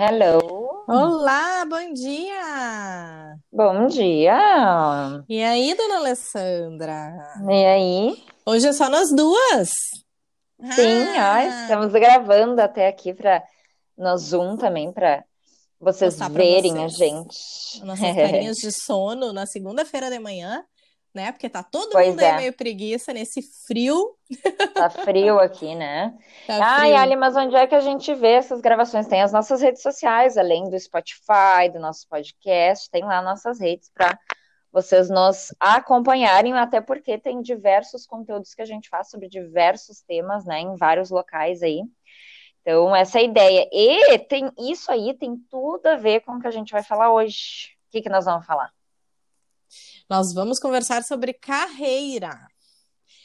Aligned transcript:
Hello. 0.00 0.84
Olá, 0.86 1.64
bom 1.68 1.92
dia! 1.92 3.34
Bom 3.52 3.88
dia. 3.88 4.38
E 5.28 5.42
aí, 5.42 5.74
dona 5.74 5.96
Alessandra? 5.96 7.16
E 7.50 7.64
aí? 7.66 8.24
Hoje 8.46 8.68
é 8.68 8.72
só 8.72 8.88
nós 8.88 9.10
duas. 9.12 9.68
Sim, 10.72 11.02
ó, 11.18 11.20
Ah, 11.20 11.44
estamos 11.62 11.90
gravando 11.90 12.62
até 12.62 12.86
aqui 12.86 13.12
para 13.12 13.42
no 13.96 14.16
Zoom 14.16 14.56
também 14.56 14.92
para 14.92 15.24
vocês 15.80 16.14
mostrar 16.16 16.28
verem 16.32 16.78
a 16.78 16.88
vocês 16.88 16.96
gente. 16.96 17.84
nossas 17.84 18.14
carinhas 18.14 18.56
de 18.58 18.70
sono 18.86 19.32
na 19.32 19.46
segunda-feira 19.46 20.08
de 20.08 20.20
manhã, 20.20 20.64
né? 21.14 21.32
Porque 21.32 21.48
tá 21.48 21.62
todo 21.62 21.90
Pois 21.90 22.08
mundo 22.08 22.20
aí 22.20 22.26
é, 22.26 22.36
meio 22.36 22.52
preguiça 22.52 23.12
nesse 23.12 23.42
frio. 23.42 24.16
tá 24.74 24.90
frio 24.90 25.38
aqui, 25.38 25.74
né? 25.74 26.16
Tá 26.46 26.58
Ai, 26.62 26.90
frio. 26.90 26.96
Ali, 27.02 27.16
mas 27.16 27.36
onde 27.36 27.54
é 27.56 27.66
que 27.66 27.74
a 27.74 27.80
gente 27.80 28.14
vê 28.14 28.32
essas 28.32 28.60
gravações? 28.60 29.06
Tem 29.06 29.22
as 29.22 29.32
nossas 29.32 29.60
redes 29.60 29.82
sociais, 29.82 30.36
além 30.38 30.68
do 30.70 30.78
Spotify, 30.78 31.68
do 31.72 31.78
nosso 31.78 32.08
podcast, 32.08 32.90
tem 32.90 33.04
lá 33.04 33.20
nossas 33.20 33.60
redes 33.60 33.90
para 33.92 34.18
vocês 34.72 35.10
nos 35.10 35.54
acompanharem, 35.58 36.54
até 36.54 36.80
porque 36.80 37.18
tem 37.18 37.40
diversos 37.42 38.06
conteúdos 38.06 38.54
que 38.54 38.62
a 38.62 38.66
gente 38.66 38.88
faz 38.88 39.10
sobre 39.10 39.28
diversos 39.28 40.00
temas, 40.02 40.44
né, 40.44 40.60
em 40.60 40.76
vários 40.76 41.10
locais 41.10 41.62
aí. 41.62 41.82
Então, 42.62 42.94
essa 42.94 43.18
é 43.18 43.22
a 43.22 43.24
ideia. 43.24 43.68
E 43.72 44.18
tem 44.20 44.50
isso 44.58 44.92
aí 44.92 45.14
tem 45.14 45.36
tudo 45.50 45.86
a 45.86 45.96
ver 45.96 46.20
com 46.20 46.32
o 46.32 46.40
que 46.40 46.46
a 46.46 46.50
gente 46.50 46.72
vai 46.72 46.82
falar 46.82 47.12
hoje. 47.12 47.74
O 47.88 47.90
que 47.90 48.02
que 48.02 48.10
nós 48.10 48.26
vamos 48.26 48.44
falar? 48.46 48.70
Nós 50.08 50.32
vamos 50.32 50.58
conversar 50.58 51.02
sobre 51.04 51.34
carreira. 51.34 52.48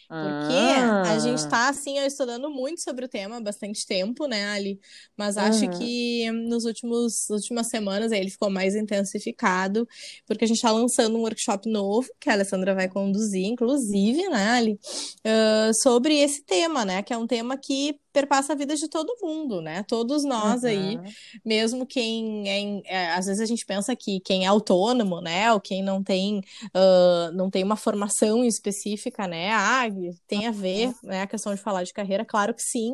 Porque 0.08 1.10
a 1.10 1.20
gente 1.20 1.40
está 1.40 1.70
assim, 1.70 2.00
ó, 2.00 2.06
estudando 2.06 2.50
muito 2.50 2.82
sobre 2.82 3.06
o 3.06 3.10
tema 3.10 3.38
há 3.38 3.42
bastante 3.42 3.86
tempo, 3.86 4.28
né, 4.28 4.46
Ali? 4.46 4.80
Mas 5.18 5.38
acho 5.38 5.66
uhum, 5.66 5.72
que 5.72 6.32
nos 6.32 6.66
últimos 6.66 7.30
últimas 7.30 7.68
semanas 7.68 8.12
aí 8.12 8.20
ele 8.20 8.30
ficou 8.30 8.50
mais 8.50 8.76
intensificado, 8.76 9.88
porque 10.26 10.46
a 10.46 10.48
gente 10.48 10.58
está 10.58 10.72
lançando 10.72 11.18
um 11.18 11.22
workshop 11.22 11.70
novo 11.70 12.10
que 12.20 12.30
a 12.30 12.34
Alessandra 12.34 12.74
vai 12.76 12.88
conduzir, 12.88 13.46
inclusive, 13.46 14.28
né, 14.30 14.50
Ali? 14.52 14.80
Ah, 15.24 15.72
sobre 15.74 16.16
esse 16.16 16.44
tema, 16.44 16.86
né? 16.86 17.02
Que 17.02 17.14
é 17.14 17.18
um 17.18 17.28
tema 17.28 17.58
que 17.58 18.00
perpassa 18.12 18.54
a 18.54 18.56
vida 18.56 18.76
de 18.76 18.88
todo 18.88 19.18
mundo, 19.22 19.60
né? 19.60 19.84
Todos 19.88 20.24
nós 20.24 20.64
aí, 20.64 20.98
uhum, 20.98 21.04
mesmo 21.44 21.86
quem 21.86 22.48
é, 22.48 22.82
é, 22.86 23.12
às 23.14 23.26
vezes 23.26 23.42
a 23.42 23.46
gente 23.46 23.66
pensa 23.66 23.96
que 23.96 24.20
quem 24.20 24.46
é 24.46 24.48
autônomo, 24.48 25.20
né, 25.20 25.52
ou 25.52 25.60
quem 25.60 25.82
não 25.82 26.04
tem 26.04 26.42
ah, 26.74 27.32
não 27.34 27.50
tem 27.50 27.64
uma 27.64 27.76
formação 27.76 28.44
específica, 28.46 29.28
né? 29.28 29.52
Ah, 29.52 29.90
tem 30.28 30.48
a 30.48 30.52
ver, 30.52 30.94
né, 31.04 31.22
a 31.24 31.28
questão 31.28 31.54
de 31.56 31.62
falar 31.62 31.84
de 31.84 31.94
carreira, 31.94 32.26
claro 32.26 32.54
que 32.54 32.62
sim, 32.64 32.94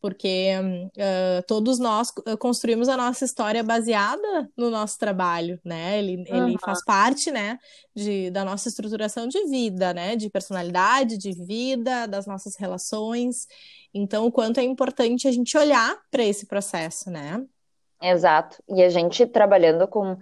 porque 0.00 0.50
ah, 0.98 1.42
todos 1.46 1.78
nós 1.78 2.12
ah, 2.26 2.36
construímos 2.36 2.88
a 2.88 2.96
nossa 2.96 3.24
história 3.24 3.62
baseada 3.62 4.48
no 4.56 4.70
nosso 4.70 4.98
trabalho, 4.98 5.60
né? 5.64 5.98
Ele, 5.98 6.24
ele 6.28 6.56
Uhum. 6.56 6.58
faz 6.58 6.82
parte, 6.84 7.30
né, 7.30 7.58
de, 7.94 8.30
da 8.30 8.44
nossa 8.44 8.68
estruturação 8.68 9.26
de 9.28 9.44
vida, 9.48 9.94
né? 9.94 10.16
De 10.16 10.30
personalidade, 10.30 11.18
de 11.18 11.32
vida, 11.32 12.06
das 12.06 12.26
nossas 12.26 12.56
relações. 12.56 13.46
Então, 13.94 14.26
o 14.26 14.32
quanto 14.32 14.60
é 14.60 14.64
importante 14.64 15.28
a 15.28 15.32
gente 15.32 15.56
olhar 15.56 15.96
para 16.10 16.24
esse 16.24 16.46
processo, 16.46 17.10
né? 17.10 17.44
Exato. 18.00 18.62
E 18.68 18.82
a 18.82 18.88
gente 18.88 19.26
trabalhando 19.26 19.88
com 19.88 20.18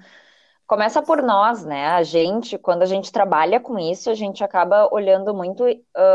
Começa 0.66 1.02
por 1.02 1.22
nós, 1.22 1.64
né? 1.64 1.88
A 1.88 2.02
gente, 2.02 2.56
quando 2.56 2.82
a 2.82 2.86
gente 2.86 3.12
trabalha 3.12 3.60
com 3.60 3.78
isso, 3.78 4.08
a 4.08 4.14
gente 4.14 4.42
acaba 4.42 4.88
olhando 4.92 5.34
muito 5.34 5.64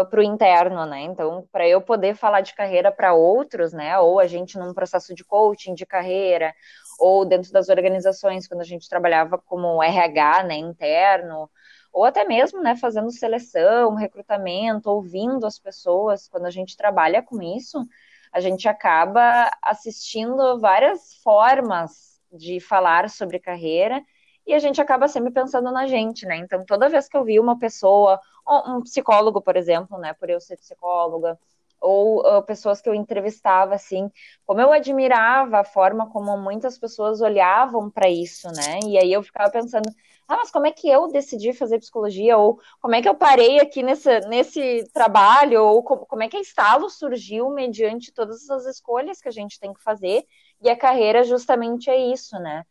para 0.10 0.20
o 0.20 0.24
interno, 0.24 0.86
né? 0.86 1.02
Então, 1.02 1.48
para 1.52 1.68
eu 1.68 1.80
poder 1.82 2.16
falar 2.16 2.42
de 2.42 2.56
carreira 2.56 2.92
para 2.92 3.14
outros, 3.14 3.72
né? 3.72 4.00
Ou 4.00 4.20
a 4.20 4.26
gente 4.26 4.58
num 4.58 4.74
processo 4.74 5.14
de 5.14 5.24
coaching 5.24 5.76
de 5.76 5.86
carreira, 5.86 6.56
ou 7.00 7.24
dentro 7.24 7.52
das 7.52 7.70
organizações, 7.70 8.48
quando 8.48 8.62
a 8.62 8.66
gente 8.66 8.90
trabalhava 8.90 9.38
como 9.38 9.84
RH, 9.84 10.44
né, 10.44 10.56
interno, 10.56 11.48
ou 11.94 12.04
até 12.06 12.24
mesmo, 12.26 12.62
né, 12.62 12.76
fazendo 12.76 13.12
seleção, 13.12 13.94
recrutamento, 13.94 14.90
ouvindo 14.90 15.46
as 15.46 15.60
pessoas, 15.60 16.28
quando 16.28 16.46
a 16.46 16.50
gente 16.52 16.76
trabalha 16.76 17.22
com 17.22 17.40
isso, 17.42 17.86
a 18.34 18.40
gente 18.40 18.68
acaba 18.68 19.52
assistindo 19.62 20.60
várias 20.60 21.16
formas 21.24 22.20
de 22.32 22.60
falar 22.60 23.10
sobre 23.10 23.40
carreira 23.40 24.02
e 24.48 24.54
a 24.54 24.60
gente 24.60 24.82
acaba 24.82 25.08
sempre 25.10 25.32
pensando 25.32 25.72
na 25.72 25.86
gente, 25.88 26.26
né? 26.26 26.38
Então, 26.38 26.66
toda 26.66 26.90
vez 26.90 27.10
que 27.10 27.18
eu 27.18 27.24
vi 27.24 27.40
uma 27.40 27.60
pessoa, 27.60 28.20
um 28.66 28.82
psicólogo, 28.82 29.42
por 29.42 29.58
exemplo, 29.58 29.98
né? 29.98 30.14
Por 30.14 30.30
eu 30.30 30.40
ser 30.40 30.58
psicóloga, 30.58 31.38
ou 31.82 32.20
uh, 32.22 32.42
pessoas 32.44 32.82
que 32.82 32.90
eu 32.90 32.96
entrevistava, 32.96 33.76
assim, 33.76 34.10
como 34.46 34.62
eu 34.62 34.72
admirava 34.72 35.60
a 35.60 35.64
forma 35.64 36.10
como 36.10 36.38
muitas 36.38 36.78
pessoas 36.78 37.22
olhavam 37.22 37.90
para 37.90 38.10
isso, 38.10 38.48
né? 38.48 38.80
E 38.86 38.98
aí 38.98 39.14
eu 39.14 39.22
ficava 39.22 39.52
pensando, 39.52 39.90
ah, 40.28 40.38
mas 40.38 40.50
como 40.52 40.66
é 40.66 40.72
que 40.72 40.90
eu 40.90 41.08
decidi 41.08 41.54
fazer 41.54 41.80
psicologia? 41.80 42.38
Ou 42.38 42.60
como 42.82 42.96
é 42.96 43.02
que 43.02 43.08
eu 43.08 43.16
parei 43.16 43.60
aqui 43.60 43.84
nesse, 43.84 44.20
nesse 44.22 44.90
trabalho? 44.94 45.64
Ou 45.64 45.84
como, 45.84 46.06
como 46.06 46.24
é 46.24 46.28
que 46.28 46.38
a 46.38 46.42
Estalo 46.42 46.90
surgiu 46.90 47.50
mediante 47.50 48.14
todas 48.14 48.50
as 48.50 48.66
escolhas 48.66 49.22
que 49.22 49.28
a 49.28 49.32
gente 49.32 49.60
tem 49.60 49.74
que 49.74 49.84
fazer? 49.84 50.26
E 50.62 50.70
a 50.70 50.76
carreira 50.76 51.24
justamente 51.24 51.90
é 51.90 51.98
isso, 51.98 52.38
né? 52.40 52.64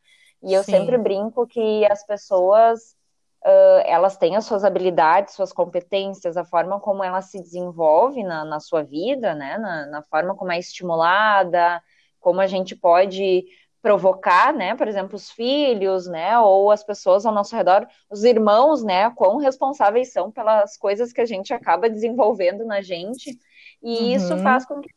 E 0.46 0.54
eu 0.54 0.62
sempre 0.62 0.96
Sim. 0.96 1.02
brinco 1.02 1.44
que 1.44 1.84
as 1.90 2.06
pessoas, 2.06 2.94
uh, 3.44 3.82
elas 3.84 4.16
têm 4.16 4.36
as 4.36 4.44
suas 4.44 4.62
habilidades, 4.64 5.34
suas 5.34 5.52
competências, 5.52 6.36
a 6.36 6.44
forma 6.44 6.78
como 6.78 7.02
ela 7.02 7.20
se 7.20 7.40
desenvolve 7.42 8.22
na, 8.22 8.44
na 8.44 8.60
sua 8.60 8.84
vida, 8.84 9.34
né? 9.34 9.58
Na, 9.58 9.86
na, 9.86 10.02
forma 10.02 10.36
como 10.36 10.52
é 10.52 10.58
estimulada, 10.60 11.82
como 12.20 12.40
a 12.40 12.46
gente 12.46 12.76
pode 12.76 13.44
provocar, 13.82 14.54
né? 14.54 14.76
Por 14.76 14.86
exemplo, 14.86 15.16
os 15.16 15.32
filhos, 15.32 16.06
né? 16.06 16.38
Ou 16.38 16.70
as 16.70 16.84
pessoas 16.84 17.26
ao 17.26 17.34
nosso 17.34 17.56
redor, 17.56 17.84
os 18.08 18.22
irmãos, 18.22 18.84
né? 18.84 19.10
Quão 19.16 19.38
responsáveis 19.38 20.12
são 20.12 20.30
pelas 20.30 20.76
coisas 20.76 21.12
que 21.12 21.20
a 21.20 21.26
gente 21.26 21.52
acaba 21.52 21.90
desenvolvendo 21.90 22.64
na 22.64 22.80
gente. 22.80 23.36
E 23.82 23.98
uhum. 23.98 24.06
isso 24.12 24.38
faz 24.38 24.64
com 24.64 24.80
que 24.80 24.88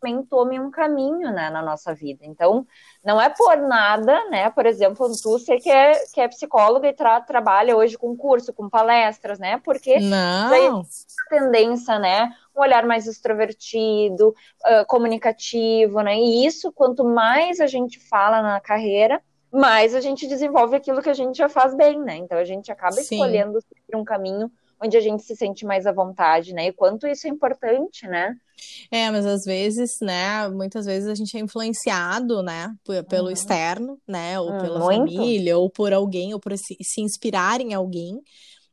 também 0.00 0.22
tome 0.24 0.58
um 0.58 0.70
caminho 0.70 1.30
né, 1.30 1.50
na 1.50 1.62
nossa 1.62 1.94
vida. 1.94 2.24
Então, 2.24 2.66
não 3.04 3.20
é 3.20 3.28
por 3.28 3.56
nada, 3.58 4.28
né? 4.30 4.50
Por 4.50 4.66
exemplo, 4.66 5.06
tu 5.22 5.38
sei 5.38 5.60
que 5.60 5.70
é, 5.70 5.92
que 6.12 6.20
é 6.20 6.28
psicóloga 6.28 6.88
e 6.88 6.92
tra 6.92 7.20
trabalha 7.20 7.76
hoje 7.76 7.98
com 7.98 8.16
curso, 8.16 8.52
com 8.52 8.68
palestras, 8.68 9.38
né? 9.38 9.60
Porque 9.62 10.00
não. 10.00 10.82
tendência, 11.28 11.98
né? 11.98 12.32
Um 12.56 12.62
olhar 12.62 12.84
mais 12.86 13.06
extrovertido, 13.06 14.28
uh, 14.30 14.86
comunicativo, 14.86 16.00
né? 16.00 16.16
E 16.16 16.46
isso, 16.46 16.72
quanto 16.72 17.04
mais 17.04 17.60
a 17.60 17.66
gente 17.66 18.00
fala 18.00 18.42
na 18.42 18.58
carreira, 18.60 19.22
mais 19.52 19.94
a 19.94 20.00
gente 20.00 20.26
desenvolve 20.26 20.76
aquilo 20.76 21.02
que 21.02 21.10
a 21.10 21.14
gente 21.14 21.36
já 21.36 21.48
faz 21.48 21.74
bem, 21.74 21.98
né? 22.00 22.16
Então 22.16 22.38
a 22.38 22.44
gente 22.44 22.72
acaba 22.72 22.92
Sim. 22.92 23.16
escolhendo 23.16 23.58
um 23.94 24.04
caminho 24.04 24.50
onde 24.82 24.96
a 24.96 25.00
gente 25.00 25.22
se 25.22 25.36
sente 25.36 25.64
mais 25.64 25.86
à 25.86 25.92
vontade, 25.92 26.52
né? 26.52 26.68
E 26.68 26.72
quanto 26.72 27.06
isso 27.06 27.26
é 27.26 27.30
importante, 27.30 28.06
né? 28.06 28.34
É, 28.90 29.10
mas 29.10 29.24
às 29.24 29.44
vezes, 29.44 29.98
né, 30.00 30.46
muitas 30.48 30.84
vezes 30.84 31.08
a 31.08 31.14
gente 31.14 31.34
é 31.36 31.40
influenciado, 31.40 32.42
né, 32.42 32.74
pelo 33.08 33.26
uhum. 33.26 33.30
externo, 33.30 33.98
né, 34.06 34.38
ou 34.38 34.52
hum, 34.52 34.58
pela 34.58 34.80
família, 34.80 35.56
ou 35.56 35.70
por 35.70 35.94
alguém, 35.94 36.34
ou 36.34 36.40
por 36.40 36.56
se, 36.58 36.76
se 36.82 37.00
inspirar 37.00 37.60
em 37.60 37.72
alguém. 37.72 38.20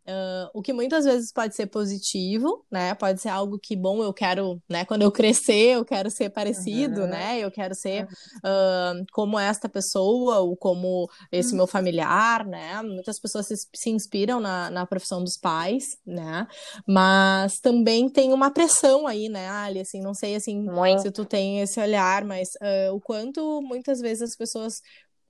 Uh, 0.08 0.50
o 0.54 0.62
que 0.62 0.72
muitas 0.72 1.04
vezes 1.04 1.34
pode 1.34 1.54
ser 1.54 1.68
positivo, 1.68 2.66
né? 2.72 2.96
Pode 2.96 3.20
ser 3.22 3.28
algo 3.28 3.60
que, 3.62 3.76
bom, 3.76 4.02
eu 4.02 4.14
quero, 4.14 4.62
né? 4.70 4.86
Quando 4.86 5.02
eu 5.02 5.12
crescer, 5.12 5.76
eu 5.76 5.84
quero 5.84 6.10
ser 6.10 6.30
parecido, 6.30 7.02
uhum. 7.02 7.08
né? 7.08 7.40
Eu 7.40 7.52
quero 7.52 7.76
ser 7.76 8.06
uh, 8.06 9.06
como 9.12 9.38
esta 9.38 9.68
pessoa 9.68 10.40
ou 10.40 10.56
como 10.56 11.10
esse 11.30 11.52
Uhum. 11.52 11.58
meu 11.58 11.68
familiar, 11.68 12.46
né? 12.46 12.82
Muitas 12.82 13.20
pessoas 13.20 13.48
se, 13.48 13.56
se 13.76 13.90
inspiram 13.90 14.40
na, 14.40 14.70
na 14.70 14.86
profissão 14.86 15.22
dos 15.22 15.38
pais, 15.38 15.98
né? 16.06 16.48
Mas 16.88 17.60
também 17.60 18.08
tem 18.08 18.32
uma 18.32 18.50
pressão 18.50 19.08
aí, 19.08 19.28
né, 19.28 19.50
Ali? 19.50 19.82
Assim, 19.82 20.00
não 20.00 20.14
sei, 20.14 20.36
assim, 20.36 20.62
Muito. 20.62 21.02
se 21.02 21.12
tu 21.12 21.26
tem 21.26 21.60
esse 21.60 21.82
olhar, 21.82 22.24
mas 22.24 22.50
uh, 22.62 22.96
o 22.96 23.02
quanto 23.02 23.62
muitas 23.62 24.00
vezes 24.00 24.22
as 24.22 24.36
pessoas 24.38 24.82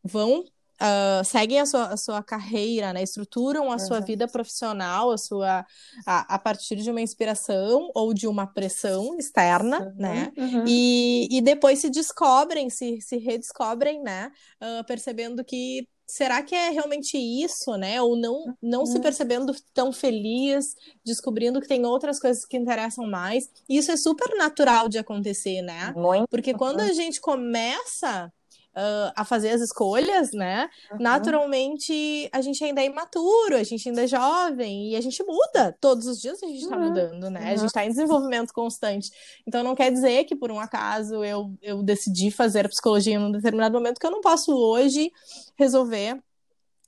vão 0.04 0.44
Uh, 0.80 1.24
seguem 1.26 1.60
a 1.60 1.66
sua, 1.66 1.86
a 1.88 1.98
sua 1.98 2.24
carreira, 2.24 2.94
né? 2.94 3.02
Estruturam 3.02 3.72
a 3.72 3.74
Uhum. 3.74 3.80
sua 3.80 4.00
vida 4.00 4.28
profissional, 4.28 5.12
a 5.12 5.18
sua 5.18 5.66
a, 6.06 6.36
a, 6.36 6.40
partir 6.40 6.76
de 6.78 6.92
uma 6.92 7.02
inspiração 7.02 7.90
ou 7.96 8.14
de 8.14 8.28
uma 8.28 8.46
pressão 8.46 9.18
externa, 9.18 9.80
Uhum. 9.80 9.94
né? 9.98 10.32
Uhum. 10.38 10.64
E, 10.68 11.28
e 11.32 11.42
depois 11.42 11.80
se 11.80 11.90
descobrem, 11.90 12.70
se, 12.70 13.02
se 13.02 13.18
redescobrem, 13.18 14.02
né? 14.04 14.32
Uh, 14.62 14.84
percebendo 14.86 15.44
que 15.44 15.88
será 16.10 16.42
que 16.42 16.56
é 16.56 16.70
realmente 16.70 17.18
isso, 17.18 17.76
né? 17.76 18.02
Ou 18.02 18.16
não, 18.16 18.56
não 18.62 18.86
se 18.86 18.96
Uhum. 18.96 19.02
percebendo 19.02 19.54
tão 19.74 19.92
feliz, 19.92 20.76
descobrindo 21.04 21.60
que 21.60 21.68
tem 21.68 21.86
outras 21.86 22.20
coisas 22.20 22.46
que 22.46 22.56
interessam 22.56 23.06
mais. 23.08 23.50
Isso 23.68 23.92
é 23.92 23.98
super 23.98 24.30
natural 24.38 24.88
de 24.88 24.98
acontecer, 25.00 25.62
né? 25.64 25.92
Muito. 25.98 26.28
Porque 26.30 26.54
quando 26.54 26.80
a 26.82 26.94
gente 26.94 27.20
começa 27.20 28.32
uh, 28.78 29.12
a 29.16 29.26
fazer 29.26 29.50
as 29.50 29.62
escolhas, 29.62 30.32
né? 30.32 30.70
Uhum. 30.92 30.98
Naturalmente, 31.00 32.30
a 32.32 32.42
gente 32.42 32.64
ainda 32.64 32.82
é 32.82 32.86
imaturo, 32.86 33.56
a 33.56 33.64
gente 33.64 33.90
ainda 33.90 34.04
é 34.04 34.08
jovem 34.08 34.92
e 34.92 34.96
a 34.96 35.02
gente 35.02 35.24
muda. 35.24 35.76
Todos 35.82 36.06
os 36.06 36.22
dias 36.22 36.42
a 36.44 36.48
gente 36.48 36.62
está 36.62 36.78
uhum. 36.78 36.90
mudando, 36.90 37.30
né? 37.30 37.52
A 37.52 37.56
gente 37.56 37.68
está 37.68 37.84
em 37.84 37.90
desenvolvimento 37.90 38.54
constante. 38.54 39.10
Então, 39.48 39.64
não 39.64 39.76
quer 39.76 39.92
dizer 39.92 40.26
que 40.26 40.36
por 40.36 40.52
um 40.52 40.60
acaso 40.60 41.24
eu, 41.24 41.52
eu 41.62 41.82
decidi 41.82 42.30
fazer 42.30 42.70
psicologia 42.70 43.16
em 43.16 43.18
um 43.18 43.32
determinado 43.32 43.74
momento 43.74 44.00
que 44.00 44.06
eu 44.06 44.12
não 44.12 44.22
posso 44.22 44.56
hoje 44.56 45.12
resolver 45.58 46.22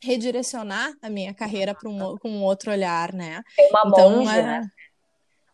redirecionar 0.02 0.94
a 1.02 1.10
minha 1.10 1.34
carreira 1.34 1.76
para 1.76 1.90
um, 1.90 2.18
com 2.18 2.30
um 2.30 2.44
outro 2.44 2.72
olhar, 2.72 3.12
né? 3.12 3.44
Tem 3.56 3.70
uma 3.70 3.84
então, 3.86 4.12
monge, 4.12 4.38
é... 4.38 4.42
né? 4.44 4.72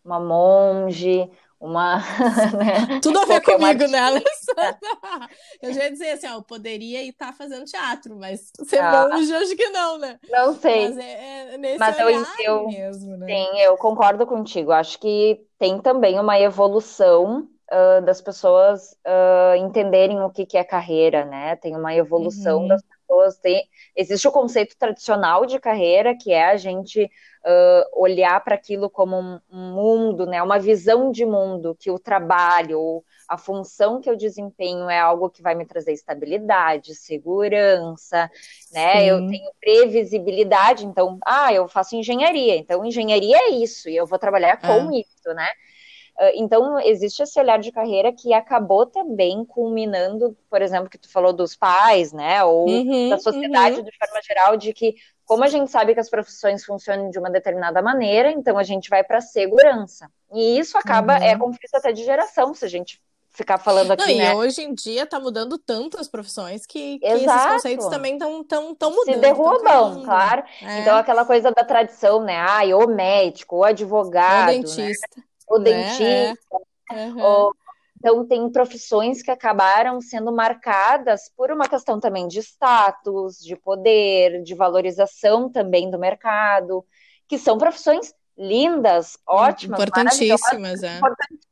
Uma 0.04 0.20
monge, 0.20 1.32
uma. 1.60 2.02
Né? 2.56 3.00
Tudo 3.02 3.20
a 3.20 3.26
ver 3.26 3.42
comigo, 3.42 3.88
né, 3.88 4.00
Alessandra? 4.00 4.80
Eu 5.62 5.74
já 5.74 5.84
ia 5.84 5.92
dizer 5.92 6.12
assim, 6.12 6.28
ó, 6.28 6.36
eu 6.36 6.44
poderia 6.44 7.04
estar 7.04 7.28
tá 7.28 7.34
fazendo 7.34 7.66
teatro, 7.66 8.16
mas 8.16 8.52
ser 8.64 8.80
ah. 8.80 9.08
monge, 9.10 9.34
acho 9.34 9.56
que 9.56 9.70
não, 9.70 9.98
né? 9.98 10.20
Não 10.30 10.54
sei. 10.54 10.90
Mas 10.90 10.98
é, 10.98 11.54
é 11.54 11.58
nesse 11.58 11.80
mas 11.80 12.00
eu, 12.00 12.10
eu, 12.44 12.68
mesmo, 12.68 13.18
né? 13.18 13.26
Sim, 13.26 13.60
eu 13.60 13.78
concordo 13.78 14.26
contigo. 14.26 14.72
Acho 14.72 15.00
que 15.00 15.42
tem 15.58 15.80
também 15.80 16.20
uma 16.20 16.40
evolução 16.40 17.48
uh, 17.72 18.02
das 18.04 18.22
pessoas 18.22 18.96
uh, 19.06 19.56
entenderem 19.58 20.22
o 20.22 20.30
que, 20.30 20.46
que 20.46 20.58
é 20.58 20.64
carreira, 20.64 21.26
né? 21.26 21.56
Tem 21.56 21.76
uma 21.76 21.96
evolução 21.96 22.62
uhum. 22.62 22.68
das 22.68 22.82
pessoas. 22.82 23.38
Tem... 23.38 23.64
Existe 23.96 24.28
o 24.28 24.32
conceito 24.32 24.76
tradicional 24.78 25.46
de 25.46 25.60
carreira, 25.60 26.16
que 26.16 26.32
é 26.32 26.46
a 26.46 26.58
gente 26.58 27.10
uh, 27.46 28.02
olhar 28.02 28.44
para 28.44 28.56
aquilo 28.56 28.90
como 28.90 29.18
um, 29.18 29.40
mundo, 29.52 30.26
né? 30.26 30.42
Uma 30.42 30.58
visão 30.58 31.12
de 31.12 31.26
mundo, 31.26 31.76
que 31.80 31.92
o 31.92 32.00
trabalho, 32.00 33.04
a 33.30 33.38
função 33.38 34.02
que 34.02 34.10
eu 34.10 34.16
desempenho 34.16 34.90
é 34.90 35.00
algo 35.00 35.30
que 35.30 35.42
vai 35.42 35.54
me 35.54 35.66
trazer 35.66 35.94
estabilidade, 35.94 36.96
segurança, 36.96 38.30
né? 38.74 39.02
Sim. 39.02 39.06
Eu 39.06 39.18
tenho 39.28 39.52
previsibilidade, 39.60 40.86
então, 40.86 41.20
ah, 41.26 41.54
eu 41.54 41.68
faço 41.68 41.96
engenharia, 41.96 42.56
então 42.56 42.84
engenharia 42.84 43.38
é 43.38 43.50
isso, 43.50 43.88
e 43.90 43.96
eu 43.96 44.06
vou 44.06 44.18
trabalhar 44.18 44.58
com 44.58 44.92
é. 44.92 45.00
isso, 45.00 45.34
né? 45.36 45.48
Ah, 46.18 46.32
então, 46.34 46.80
existe 46.80 47.22
esse 47.24 47.40
olhar 47.40 47.60
de 47.60 47.72
carreira 47.72 48.12
que 48.12 48.34
acabou 48.34 48.86
também 48.86 49.44
culminando, 49.46 50.36
por 50.50 50.62
exemplo, 50.62 50.90
que 50.90 50.98
tu 50.98 51.10
falou 51.10 51.34
dos 51.34 51.56
pais, 51.56 52.14
né, 52.14 52.44
ou 52.44 52.68
uhum, 52.68 53.10
da 53.10 53.18
sociedade 53.18 53.78
uhum. 53.78 53.84
de 53.84 53.98
forma 53.98 54.22
geral, 54.22 54.58
de 54.58 54.74
que, 54.74 54.96
como 55.26 55.44
a 55.44 55.48
gente 55.48 55.70
sabe 55.70 55.94
que 55.94 56.00
as 56.00 56.10
profissões 56.10 56.64
funcionam 56.64 57.10
de 57.10 57.20
uma 57.20 57.30
determinada 57.30 57.82
maneira, 57.82 58.32
então 58.32 58.58
a 58.58 58.64
gente 58.64 58.90
vai 58.90 59.04
para 59.04 59.22
segurança. 59.22 60.10
E 60.34 60.58
isso 60.58 60.78
acaba, 60.78 61.18
é 61.18 61.20
uhum. 61.20 61.26
é 61.26 61.38
conflito 61.38 61.76
até 61.76 61.92
de 61.92 62.04
geração, 62.04 62.54
se 62.54 62.66
a 62.66 62.70
gente 62.70 63.02
ficar 63.32 63.58
falando 63.58 63.92
aqui, 63.92 64.14
Não, 64.14 64.18
né? 64.18 64.32
E 64.32 64.36
hoje 64.36 64.62
em 64.62 64.74
dia 64.74 65.04
está 65.04 65.20
mudando 65.20 65.58
tanto 65.58 66.00
as 66.00 66.08
profissões 66.08 66.66
que, 66.66 67.00
que 67.00 67.06
esses 67.06 67.26
conceitos 67.26 67.88
também 67.88 68.14
estão 68.14 68.42
tão, 68.46 68.74
tão 68.74 68.92
mudando. 68.92 69.16
Se 69.16 69.20
derrubam, 69.20 70.04
claro. 70.06 70.42
É. 70.62 70.80
Então, 70.80 70.96
aquela 70.96 71.26
coisa 71.26 71.52
da 71.52 71.66
tradição, 71.66 72.24
né? 72.24 72.38
Ah, 72.38 72.62
ou 72.74 72.88
médico, 72.88 73.58
ou 73.58 73.66
advogado. 73.66 74.52
Ou 74.52 74.56
né? 74.56 74.64
dentista. 74.64 75.08
Né? 75.18 75.24
O 75.48 75.58
né? 75.58 75.64
dentista. 75.66 76.58
É. 76.92 77.08
Uhum. 77.08 77.52
então, 77.98 78.28
tem 78.28 78.50
profissões 78.52 79.24
que 79.24 79.32
acabaram 79.32 80.00
sendo 80.00 80.32
marcadas 80.32 81.32
por 81.36 81.52
uma 81.52 81.68
questão 81.68 82.00
também 82.00 82.28
de 82.28 82.40
status, 82.40 83.40
de 83.40 83.56
poder, 83.56 84.44
de 84.44 84.54
valorização 84.54 85.50
também 85.50 85.90
do 85.90 85.98
mercado, 85.98 86.86
que 87.28 87.40
são 87.40 87.58
profissões 87.58 88.14
lindas, 88.38 89.18
ótimas, 89.28 89.80
importantíssimas, 89.80 90.84
é. 90.84 91.00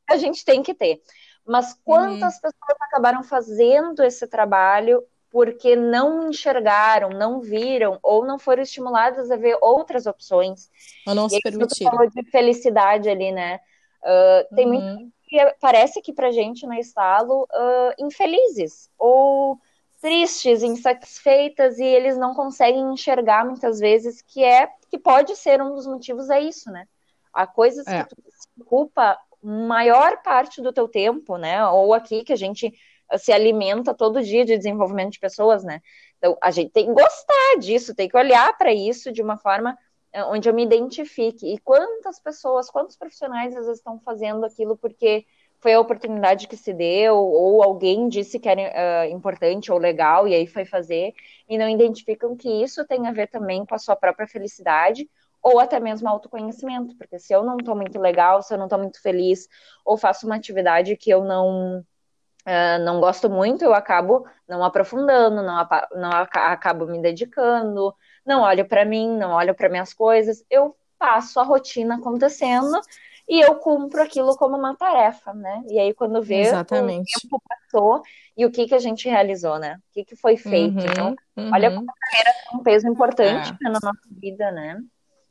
a 0.09 0.17
gente 0.17 0.43
tem 0.45 0.61
que 0.61 0.73
ter. 0.73 1.01
Mas 1.45 1.77
quantas 1.83 2.35
uhum. 2.35 2.41
pessoas 2.41 2.81
acabaram 2.81 3.23
fazendo 3.23 4.03
esse 4.03 4.27
trabalho 4.27 5.03
porque 5.29 5.75
não 5.75 6.29
enxergaram, 6.29 7.09
não 7.09 7.41
viram 7.41 7.97
ou 8.03 8.25
não 8.25 8.37
foram 8.37 8.61
estimuladas 8.61 9.31
a 9.31 9.35
ver 9.35 9.57
outras 9.61 10.05
opções? 10.05 10.69
Ou 11.07 11.15
não 11.15 11.25
e 11.25 11.31
se 11.31 11.41
permitiram. 11.41 11.91
falou 11.91 12.09
de 12.09 12.23
felicidade 12.29 13.09
ali, 13.09 13.31
né? 13.31 13.59
Uh, 14.03 14.55
tem 14.55 14.65
uhum. 14.67 14.73
muito 14.73 15.13
que 15.33 15.55
parece 15.59 16.01
que 16.01 16.13
pra 16.13 16.31
gente 16.31 16.67
no 16.67 16.75
estalo 16.75 17.43
uh, 17.43 17.93
infelizes 17.97 18.89
ou 18.99 19.57
tristes, 19.99 20.61
insatisfeitas 20.61 21.79
e 21.79 21.85
eles 21.85 22.17
não 22.17 22.35
conseguem 22.35 22.93
enxergar 22.93 23.45
muitas 23.45 23.79
vezes 23.79 24.21
que 24.21 24.43
é 24.43 24.69
que 24.89 24.99
pode 24.99 25.35
ser 25.35 25.61
um 25.61 25.73
dos 25.73 25.87
motivos 25.87 26.29
é 26.29 26.39
isso, 26.39 26.69
né? 26.69 26.85
Há 27.33 27.47
coisas 27.47 27.87
é. 27.87 28.03
que 28.03 28.09
tu 28.09 28.21
se 28.29 28.61
ocupa 28.61 29.17
maior 29.41 30.21
parte 30.21 30.61
do 30.61 30.71
teu 30.71 30.87
tempo, 30.87 31.37
né? 31.37 31.65
Ou 31.67 31.93
aqui 31.93 32.23
que 32.23 32.33
a 32.33 32.37
gente 32.37 32.71
se 33.17 33.31
alimenta 33.31 33.93
todo 33.93 34.21
dia 34.21 34.45
de 34.45 34.57
desenvolvimento 34.57 35.13
de 35.13 35.19
pessoas, 35.19 35.63
né? 35.63 35.81
Então 36.17 36.37
a 36.41 36.51
gente 36.51 36.71
tem 36.71 36.85
que 36.85 36.93
gostar 36.93 37.57
disso, 37.59 37.95
tem 37.95 38.07
que 38.07 38.17
olhar 38.17 38.55
para 38.57 38.71
isso 38.71 39.11
de 39.11 39.21
uma 39.21 39.37
forma 39.37 39.71
é, 39.71 39.75
onde 40.15 40.47
eu 40.49 40.53
me 40.53 40.63
identifique. 40.63 41.53
E 41.53 41.57
quantas 41.59 42.19
pessoas, 42.19 42.69
quantos 42.69 42.95
profissionais 42.95 43.55
às 43.55 43.65
vezes 43.65 43.79
estão 43.79 43.99
fazendo 43.99 44.45
aquilo 44.45 44.77
porque 44.77 45.25
foi 45.59 45.73
a 45.73 45.79
oportunidade 45.79 46.47
que 46.47 46.57
se 46.57 46.73
deu, 46.73 47.15
ou 47.15 47.63
alguém 47.63 48.09
disse 48.09 48.37
que 48.37 48.49
era 48.49 49.07
uh, 49.07 49.09
importante 49.09 49.71
ou 49.71 49.77
legal, 49.77 50.27
e 50.27 50.35
aí 50.35 50.45
foi 50.45 50.65
fazer, 50.65 51.13
e 51.47 51.57
não 51.57 51.69
identificam 51.69 52.35
que 52.35 52.49
isso 52.49 52.85
tem 52.85 53.07
a 53.07 53.13
ver 53.13 53.27
também 53.27 53.65
com 53.65 53.73
a 53.73 53.79
sua 53.79 53.95
própria 53.95 54.27
felicidade, 54.27 55.09
ou 55.41 55.59
até 55.61 55.79
mesmo 55.79 56.09
autoconhecimento, 56.09 56.97
porque 56.97 57.17
se 57.17 57.33
eu 57.33 57.43
não 57.43 57.55
estou 57.55 57.75
muito 57.75 57.97
legal, 57.97 58.41
se 58.41 58.53
eu 58.53 58.57
não 58.57 58.65
estou 58.65 58.79
muito 58.79 59.01
feliz, 59.01 59.47
ou 59.85 59.97
faço 59.97 60.25
uma 60.25 60.35
atividade 60.35 60.97
que 60.97 61.09
eu 61.09 61.23
não 61.23 61.79
uh, 61.79 62.83
não 62.83 62.99
gosto 62.99 63.29
muito, 63.29 63.63
eu 63.63 63.73
acabo 63.73 64.25
não 64.47 64.63
aprofundando, 64.63 65.41
não, 65.41 65.67
não 65.95 66.11
acabo 66.11 66.85
me 66.85 67.01
dedicando, 67.01 67.95
não 68.25 68.41
olho 68.41 68.65
para 68.65 68.85
mim, 68.85 69.17
não 69.17 69.31
olho 69.31 69.53
para 69.53 69.69
minhas 69.69 69.93
coisas, 69.93 70.43
eu 70.49 70.75
passo 70.97 71.39
a 71.39 71.43
rotina 71.43 71.95
acontecendo 71.95 72.79
e 73.27 73.39
eu 73.39 73.55
cumpro 73.55 74.01
aquilo 74.01 74.35
como 74.35 74.57
uma 74.57 74.75
tarefa, 74.75 75.33
né? 75.33 75.63
E 75.67 75.79
aí 75.79 75.93
quando 75.93 76.21
vê 76.21 76.41
Exatamente. 76.41 77.11
o 77.17 77.21
tempo 77.21 77.41
passou 77.47 78.01
e 78.35 78.45
o 78.45 78.51
que 78.51 78.67
que 78.67 78.75
a 78.75 78.79
gente 78.79 79.07
realizou, 79.07 79.59
né? 79.59 79.77
O 79.89 79.93
que 79.93 80.05
que 80.05 80.15
foi 80.15 80.37
feito. 80.37 80.79
Uhum, 80.79 80.85
então, 80.85 81.15
uhum. 81.37 81.51
olha 81.53 81.71
como 81.71 81.89
a 81.89 81.93
carreira 81.93 82.31
tem 82.49 82.59
um 82.59 82.63
peso 82.63 82.87
importante 82.87 83.51
é. 83.51 83.69
na 83.69 83.79
nossa 83.81 83.99
vida, 84.11 84.51
né? 84.51 84.81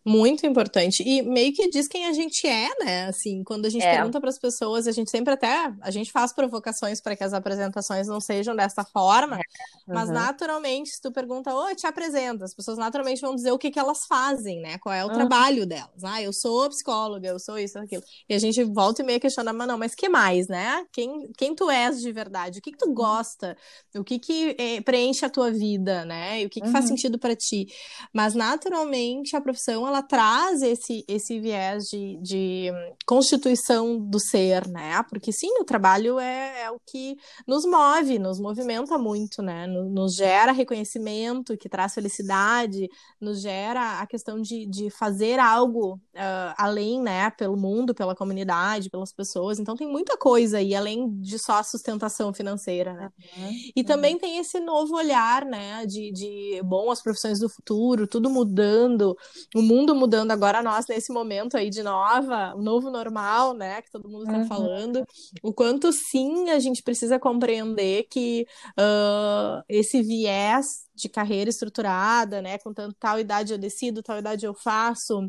Muito 0.04 0.44
importante. 0.44 1.02
E 1.06 1.22
meio 1.22 1.52
que 1.52 1.70
diz 1.70 1.87
quem 1.87 2.06
a 2.06 2.12
gente 2.12 2.44
é, 2.44 2.69
né? 2.84 3.06
Assim, 3.06 3.44
quando 3.44 3.66
a 3.66 3.69
gente 3.69 3.84
é. 3.84 3.94
pergunta 3.94 4.20
para 4.20 4.31
as 4.31 4.38
pessoas, 4.38 4.88
a 4.88 4.93
gente 4.93 5.10
sempre 5.10 5.32
até 5.32 5.72
a 5.81 5.90
gente 5.93 6.10
faz 6.10 6.32
provocações 6.32 7.00
para 7.00 7.14
que 7.14 7.22
as 7.22 7.32
apresentações 7.32 8.08
não 8.08 8.20
sejam 8.20 8.56
dessa 8.56 8.84
forma, 8.84 9.37
é. 9.37 9.38
uhum. 9.38 9.94
mas 9.94 10.10
naturalmente, 10.10 10.90
se 10.90 11.00
tu 11.00 11.12
pergunta, 11.12 11.54
oi, 11.54 11.76
te 11.76 11.87
apresenta, 11.87 12.44
as 12.44 12.52
pessoas 12.52 12.78
naturalmente 12.78 13.20
vão 13.20 13.34
dizer 13.34 13.52
o 13.52 13.58
que, 13.58 13.70
que 13.70 13.78
elas 13.78 14.04
fazem, 14.06 14.60
né? 14.60 14.76
Qual 14.78 14.93
é 14.93 15.04
o 15.04 15.08
uhum. 15.08 15.14
trabalho 15.14 15.64
delas. 15.64 16.02
Ah, 16.02 16.20
eu 16.20 16.32
sou 16.32 16.69
psicóloga, 16.69 17.28
eu 17.28 17.38
sou 17.38 17.56
isso, 17.56 17.78
aquilo. 17.78 18.02
E 18.28 18.34
a 18.34 18.38
gente 18.38 18.64
volta 18.64 19.02
e 19.02 19.04
meio 19.04 19.20
questiona, 19.20 19.52
mas 19.52 19.69
não, 19.69 19.78
mas 19.78 19.94
que 19.94 20.08
mais, 20.08 20.49
né? 20.49 20.84
Quem, 20.90 21.31
quem 21.38 21.54
tu 21.54 21.70
és 21.70 22.00
de 22.00 22.10
verdade? 22.10 22.58
O 22.58 22.62
que, 22.62 22.72
que 22.72 22.78
tu 22.78 22.88
uhum. 22.88 22.94
gosta? 22.94 23.56
O 23.94 24.02
que, 24.02 24.19
que 24.19 24.56
é, 24.58 24.81
preenche 24.81 25.25
a 25.25 25.31
tua 25.31 25.52
vida, 25.52 26.04
né? 26.04 26.43
E 26.43 26.46
o 26.46 26.50
que, 26.50 26.60
que 26.60 26.70
faz 26.70 26.87
uhum. 26.87 26.96
sentido 26.96 27.21
para 27.21 27.37
ti? 27.37 27.68
Mas 28.12 28.35
naturalmente 28.35 29.37
a 29.37 29.40
profissão 29.40 29.91
ela 29.92 30.02
traz 30.02 30.62
esse, 30.62 31.04
esse 31.06 31.38
viés 31.38 31.84
de, 31.84 32.18
de 32.22 32.72
constituição 33.06 33.99
do 33.99 34.18
ser, 34.18 34.66
né? 34.66 35.02
Porque 35.08 35.30
sim, 35.30 35.50
o 35.61 35.64
trabalho 35.64 36.18
é, 36.18 36.62
é 36.62 36.70
o 36.70 36.80
que 36.87 37.16
nos 37.46 37.64
move, 37.66 38.18
nos 38.18 38.40
movimenta 38.40 38.96
muito, 38.96 39.42
né? 39.42 39.66
Nos 39.66 40.16
gera 40.16 40.50
reconhecimento, 40.50 41.56
que 41.58 41.68
traz 41.68 41.92
felicidade, 41.94 42.88
nos 43.20 43.42
gera 43.42 44.00
a 44.00 44.06
questão 44.06 44.40
de, 44.40 44.66
de 44.66 44.90
fazer 44.90 45.38
algo 45.38 45.94
uh, 46.14 46.54
além, 46.56 47.02
né? 47.02 47.30
Pelo 47.30 47.56
mundo, 47.56 47.94
pela 47.94 48.14
comunidade, 48.14 48.88
pelas 48.88 49.12
pessoas. 49.12 49.58
Então 49.58 49.76
tem 49.76 49.87
muita 49.87 50.16
coisa 50.16 50.58
aí, 50.58 50.75
além 50.75 51.11
de 51.20 51.38
só 51.38 51.58
a 51.58 51.62
sustentação 51.62 52.32
financeira, 52.32 52.94
né? 52.94 53.11
Uhum, 53.37 53.50
e 53.76 53.80
uhum. 53.80 53.84
também 53.84 54.18
tem 54.18 54.38
esse 54.38 54.58
novo 54.58 54.96
olhar, 54.96 55.44
né? 55.44 55.84
De, 55.87 56.11
de, 56.12 56.62
bom, 56.64 56.90
as 56.90 57.02
profissões 57.02 57.38
do 57.38 57.49
futuro, 57.49 58.06
tudo 58.06 58.30
mudando, 58.30 59.14
o 59.54 59.61
mundo 59.61 59.82
mundo 59.83 59.95
mudando 59.97 60.31
agora, 60.31 60.62
nós, 60.62 60.87
nesse 60.87 61.12
momento 61.12 61.57
aí 61.57 61.69
de 61.69 61.83
nova, 61.83 62.55
novo 62.55 62.91
normal, 62.91 63.53
né, 63.53 63.83
que 63.83 63.91
todo 63.91 64.09
mundo 64.09 64.25
está 64.25 64.39
uhum. 64.39 64.47
falando, 64.47 65.05
o 65.43 65.53
quanto 65.53 65.93
sim 65.93 66.51
a 66.51 66.59
gente 66.59 66.83
precisa 66.83 67.19
compreender 67.19 68.05
que 68.09 68.47
uh, 68.79 69.62
esse 69.69 70.01
viés 70.03 70.87
de 70.95 71.09
carreira 71.09 71.51
estruturada, 71.51 72.41
né, 72.41 72.59
com 72.59 72.73
tanto 72.73 72.95
tal 72.99 73.19
idade 73.19 73.53
eu 73.53 73.59
decido, 73.59 74.03
tal 74.03 74.19
idade 74.19 74.47
eu 74.47 74.55
faço, 74.55 75.29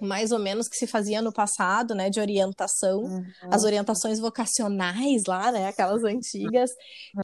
mais 0.00 0.32
ou 0.32 0.38
menos 0.38 0.68
que 0.68 0.76
se 0.76 0.86
fazia 0.86 1.22
no 1.22 1.32
passado, 1.32 1.94
né, 1.94 2.10
de 2.10 2.20
orientação, 2.20 3.02
uhum. 3.04 3.24
as 3.50 3.64
orientações 3.64 4.18
vocacionais 4.18 5.22
lá, 5.26 5.52
né, 5.52 5.68
aquelas 5.68 6.02
antigas, 6.04 6.70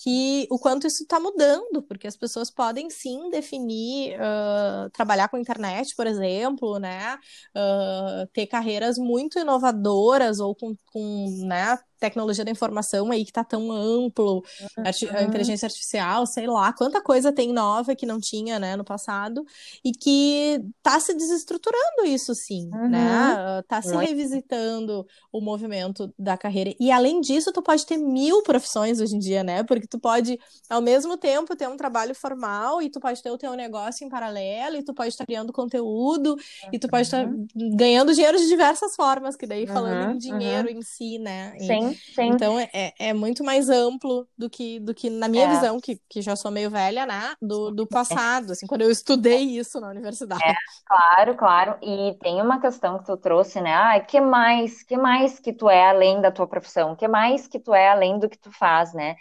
que 0.02 0.46
o 0.50 0.58
quanto 0.58 0.86
isso 0.86 1.02
está 1.02 1.18
mudando, 1.18 1.82
porque 1.82 2.06
as 2.06 2.16
pessoas 2.16 2.50
podem 2.50 2.88
sim 2.90 3.30
definir 3.30 4.16
uh, 4.16 4.90
trabalhar 4.90 5.28
com 5.28 5.38
internet, 5.38 5.94
por 5.96 6.06
exemplo, 6.06 6.78
né, 6.78 7.16
uh, 7.56 8.26
ter 8.32 8.46
carreiras 8.46 8.98
muito 8.98 9.38
inovadoras 9.38 10.40
ou 10.40 10.54
com, 10.54 10.74
com 10.92 11.26
né, 11.46 11.78
tecnologia 12.00 12.44
da 12.44 12.50
informação 12.50 13.10
aí 13.10 13.24
que 13.24 13.32
tá 13.32 13.44
tão 13.44 13.70
amplo, 13.70 14.42
uhum. 14.78 14.84
a 15.14 15.22
inteligência 15.22 15.66
artificial, 15.66 16.26
sei 16.26 16.46
lá, 16.46 16.72
quanta 16.72 17.00
coisa 17.02 17.30
tem 17.30 17.52
nova 17.52 17.94
que 17.94 18.06
não 18.06 18.18
tinha, 18.18 18.58
né, 18.58 18.74
no 18.74 18.84
passado, 18.84 19.44
e 19.84 19.92
que 19.92 20.60
tá 20.82 20.98
se 20.98 21.14
desestruturando 21.14 22.06
isso 22.06 22.34
sim, 22.34 22.68
né? 22.68 22.78
uhum. 22.80 22.88
né? 22.88 23.62
Tá 23.68 23.82
se 23.82 23.94
revisitando 23.94 25.06
o 25.30 25.40
movimento 25.40 26.12
da 26.18 26.36
carreira. 26.36 26.74
E 26.80 26.90
além 26.90 27.20
disso, 27.20 27.52
tu 27.52 27.62
pode 27.62 27.84
ter 27.84 27.98
mil 27.98 28.42
profissões 28.42 29.00
hoje 29.00 29.14
em 29.14 29.18
dia, 29.18 29.44
né? 29.44 29.62
Porque 29.62 29.86
tu 29.86 29.98
pode, 29.98 30.38
ao 30.68 30.80
mesmo 30.80 31.16
tempo, 31.16 31.54
ter 31.54 31.68
um 31.68 31.76
trabalho 31.76 32.14
formal 32.14 32.80
e 32.80 32.88
tu 32.88 32.98
pode 32.98 33.22
ter 33.22 33.30
o 33.30 33.38
teu 33.38 33.52
negócio 33.54 34.06
em 34.06 34.08
paralelo, 34.08 34.76
e 34.76 34.82
tu 34.82 34.94
pode 34.94 35.10
estar 35.10 35.26
criando 35.26 35.52
conteúdo, 35.52 36.32
uhum. 36.32 36.70
e 36.72 36.78
tu 36.78 36.88
pode 36.88 37.02
estar 37.02 37.28
ganhando 37.76 38.14
dinheiro 38.14 38.38
de 38.38 38.48
diversas 38.48 38.96
formas, 38.96 39.36
que 39.36 39.46
daí 39.46 39.66
falando 39.66 40.14
em 40.14 40.18
dinheiro 40.18 40.70
em 40.70 40.80
si, 40.82 41.18
né? 41.18 41.54
Sim, 41.58 41.89
sim. 41.92 42.28
Então 42.28 42.58
é, 42.58 42.92
é 42.98 43.12
muito 43.12 43.44
mais 43.44 43.68
amplo 43.68 44.26
do 44.36 44.48
que, 44.48 44.78
do 44.80 44.94
que 44.94 45.10
na 45.10 45.28
minha 45.28 45.44
é. 45.44 45.48
visão, 45.48 45.80
que, 45.80 46.00
que 46.08 46.22
já 46.22 46.36
sou 46.36 46.50
meio 46.50 46.70
velha, 46.70 47.06
né? 47.06 47.34
Do, 47.40 47.70
do 47.70 47.86
passado, 47.86 48.52
assim, 48.52 48.66
quando 48.66 48.82
eu 48.82 48.90
estudei 48.90 49.42
isso 49.42 49.80
na 49.80 49.88
universidade. 49.88 50.42
É, 50.44 50.54
claro, 50.86 51.36
claro. 51.36 51.78
E 51.82 52.16
tem 52.22 52.40
uma 52.40 52.60
questão 52.60 52.98
que 52.98 53.06
tu 53.06 53.16
trouxe, 53.16 53.60
né? 53.60 53.74
Ah, 53.74 54.00
que 54.00 54.20
mais, 54.20 54.82
que 54.82 54.96
mais 54.96 55.38
que 55.38 55.52
tu 55.52 55.68
é 55.68 55.88
além 55.88 56.20
da 56.20 56.30
tua 56.30 56.46
profissão? 56.46 56.96
Que 56.96 57.08
mais 57.08 57.46
que 57.46 57.58
tu 57.58 57.74
é 57.74 57.88
além 57.88 58.18
do 58.18 58.28
que 58.28 58.38
tu 58.38 58.50
faz, 58.50 58.92
né? 58.92 59.16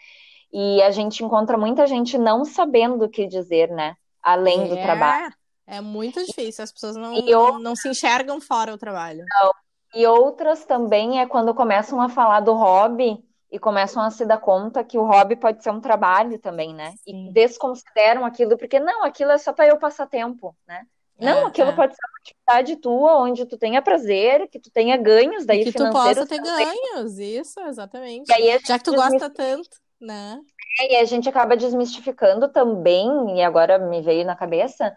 E 0.51 0.81
a 0.81 0.91
gente 0.91 1.23
encontra 1.23 1.57
muita 1.57 1.85
gente 1.85 2.17
não 2.17 2.43
sabendo 2.43 3.05
o 3.05 3.09
que 3.09 3.27
dizer, 3.27 3.69
né? 3.69 3.95
Além 4.21 4.67
do 4.67 4.77
é, 4.77 4.83
trabalho. 4.83 5.33
É 5.67 5.81
muito 5.81 6.19
difícil, 6.25 6.63
as 6.63 6.71
pessoas 6.71 6.95
não, 6.95 7.15
eu... 7.27 7.59
não 7.59 7.75
se 7.75 7.87
enxergam 7.87 8.41
fora 8.41 8.73
o 8.73 8.77
trabalho. 8.77 9.23
Não, 9.29 9.51
e 9.93 10.05
outras 10.05 10.65
também 10.65 11.19
é 11.19 11.25
quando 11.25 11.53
começam 11.53 11.99
a 12.01 12.09
falar 12.09 12.41
do 12.41 12.53
hobby 12.53 13.23
e 13.51 13.57
começam 13.57 14.01
a 14.03 14.11
se 14.11 14.25
dar 14.25 14.37
conta 14.37 14.83
que 14.83 14.97
o 14.97 15.05
hobby 15.05 15.35
pode 15.35 15.63
ser 15.63 15.71
um 15.71 15.81
trabalho 15.81 16.37
também, 16.37 16.73
né? 16.73 16.93
Sim. 17.03 17.29
E 17.29 17.33
desconsideram 17.33 18.23
aquilo, 18.23 18.57
porque 18.57 18.79
não, 18.79 19.03
aquilo 19.03 19.31
é 19.31 19.37
só 19.37 19.51
para 19.51 19.67
eu 19.67 19.77
passar 19.77 20.05
tempo, 20.05 20.55
né? 20.67 20.83
Não, 21.19 21.39
é, 21.39 21.45
aquilo 21.47 21.69
é. 21.69 21.75
pode 21.75 21.95
ser 21.95 22.01
uma 22.05 22.19
atividade 22.19 22.81
tua, 22.81 23.17
onde 23.17 23.45
tu 23.45 23.57
tenha 23.57 23.81
prazer, 23.81 24.47
que 24.47 24.59
tu 24.59 24.71
tenha 24.71 24.95
ganhos 24.95 25.45
daí 25.45 25.61
e 25.61 25.65
que 25.65 25.73
tu 25.73 25.89
possa 25.89 26.25
ter 26.25 26.41
ganhos, 26.41 27.17
isso, 27.17 27.59
exatamente. 27.61 28.31
Já 28.65 28.77
que 28.77 28.85
tu 28.85 28.95
gosta 28.95 29.29
tanto, 29.29 29.69
né? 29.99 30.39
É, 30.79 30.93
e 30.93 30.95
a 30.97 31.03
gente 31.03 31.27
acaba 31.27 31.57
desmistificando 31.57 32.47
também, 32.47 33.37
e 33.37 33.41
agora 33.41 33.77
me 33.77 34.01
veio 34.01 34.25
na 34.25 34.35
cabeça, 34.35 34.95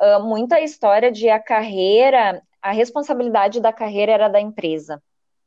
uh, 0.00 0.22
muita 0.22 0.60
história 0.60 1.12
de 1.12 1.28
a 1.28 1.38
carreira 1.38 2.42
a 2.62 2.72
responsabilidade 2.72 3.60
da 3.60 3.72
carreira 3.72 4.12
era 4.12 4.28
da 4.28 4.40
empresa. 4.40 5.02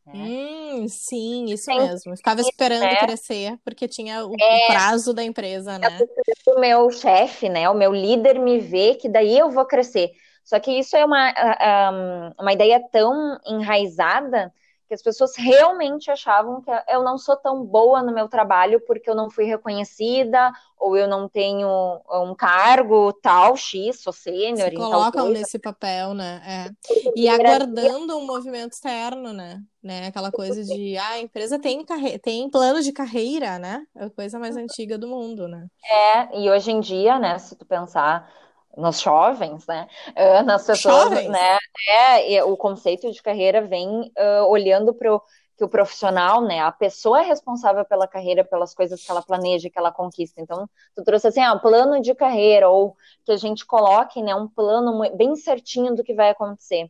Né? 0.05 0.13
Hum, 0.13 0.87
sim, 0.87 1.45
isso 1.45 1.65
Tem 1.65 1.79
mesmo. 1.79 2.15
Ficava 2.17 2.41
esperando 2.41 2.81
né? 2.81 2.95
crescer, 2.97 3.57
porque 3.63 3.87
tinha 3.87 4.25
o, 4.25 4.33
é, 4.39 4.67
prazo 4.67 5.13
da 5.13 5.23
empresa, 5.23 5.77
né? 5.77 5.99
O 6.47 6.59
meu 6.59 6.89
chefe, 6.89 7.49
né? 7.49 7.69
O 7.69 7.75
meu 7.75 7.93
líder 7.93 8.39
me 8.39 8.59
vê 8.59 8.95
que 8.95 9.07
daí 9.07 9.37
eu 9.37 9.51
vou 9.51 9.65
crescer. 9.65 10.11
Só 10.43 10.59
que 10.59 10.71
isso 10.71 10.95
é 10.95 11.05
uma, 11.05 12.33
uma 12.39 12.51
ideia 12.51 12.81
tão 12.91 13.39
enraizada 13.45 14.51
que 14.91 14.95
as 14.95 15.01
pessoas 15.01 15.37
realmente 15.37 16.11
achavam 16.11 16.61
que 16.61 16.69
eu 16.89 17.01
não 17.01 17.17
sou 17.17 17.37
tão 17.37 17.63
boa 17.63 18.03
no 18.03 18.13
meu 18.13 18.27
trabalho 18.27 18.81
porque 18.85 19.09
eu 19.09 19.15
não 19.15 19.29
fui 19.29 19.45
reconhecida 19.45 20.51
ou 20.77 20.97
eu 20.97 21.07
não 21.07 21.29
tenho 21.29 21.69
um 22.11 22.35
cargo 22.35 23.13
tal 23.13 23.55
X, 23.55 24.01
sou 24.01 24.11
sênior. 24.11 24.69
Se 24.69 24.75
colocam 24.75 25.29
nesse 25.29 25.57
papel, 25.57 26.13
né? 26.13 26.41
É. 26.45 26.91
E 27.15 27.29
aguardando 27.29 28.17
um 28.17 28.25
movimento 28.25 28.73
externo, 28.73 29.31
né? 29.31 29.63
né? 29.81 30.07
Aquela 30.07 30.29
coisa 30.29 30.61
de 30.61 30.97
ah, 30.97 31.11
a 31.11 31.19
empresa 31.21 31.57
tem, 31.57 31.85
carre... 31.85 32.19
tem 32.19 32.49
plano 32.49 32.81
de 32.81 32.91
carreira, 32.91 33.57
né? 33.57 33.85
É 33.95 34.03
a 34.03 34.09
coisa 34.09 34.37
mais 34.37 34.57
antiga 34.57 34.97
do 34.97 35.07
mundo, 35.07 35.47
né? 35.47 35.67
É, 35.85 36.37
e 36.37 36.49
hoje 36.49 36.69
em 36.69 36.81
dia, 36.81 37.17
né, 37.17 37.39
se 37.39 37.55
tu 37.55 37.65
pensar 37.65 38.29
nos 38.77 39.01
jovens, 39.01 39.65
né? 39.67 39.87
Uh, 40.09 40.43
nas 40.43 40.65
pessoas, 40.65 41.03
jovens. 41.03 41.29
né? 41.29 41.57
É, 41.87 42.43
o 42.43 42.55
conceito 42.55 43.11
de 43.11 43.21
carreira 43.21 43.61
vem 43.61 43.87
uh, 43.87 44.45
olhando 44.47 44.93
para 44.93 45.19
que 45.57 45.65
o 45.65 45.69
profissional, 45.69 46.41
né? 46.41 46.59
A 46.59 46.71
pessoa 46.71 47.21
é 47.21 47.23
responsável 47.23 47.85
pela 47.85 48.07
carreira, 48.07 48.43
pelas 48.43 48.73
coisas 48.73 49.03
que 49.03 49.11
ela 49.11 49.21
planeja, 49.21 49.69
que 49.69 49.77
ela 49.77 49.91
conquista. 49.91 50.41
Então, 50.41 50.67
tu 50.95 51.03
trouxe 51.03 51.27
assim, 51.27 51.41
ah, 51.41 51.55
plano 51.55 52.01
de 52.01 52.15
carreira 52.15 52.67
ou 52.67 52.95
que 53.23 53.31
a 53.31 53.37
gente 53.37 53.63
coloque, 53.63 54.23
né? 54.23 54.33
Um 54.33 54.47
plano 54.47 54.99
bem 55.15 55.35
certinho 55.35 55.95
do 55.95 56.03
que 56.03 56.15
vai 56.15 56.31
acontecer. 56.31 56.89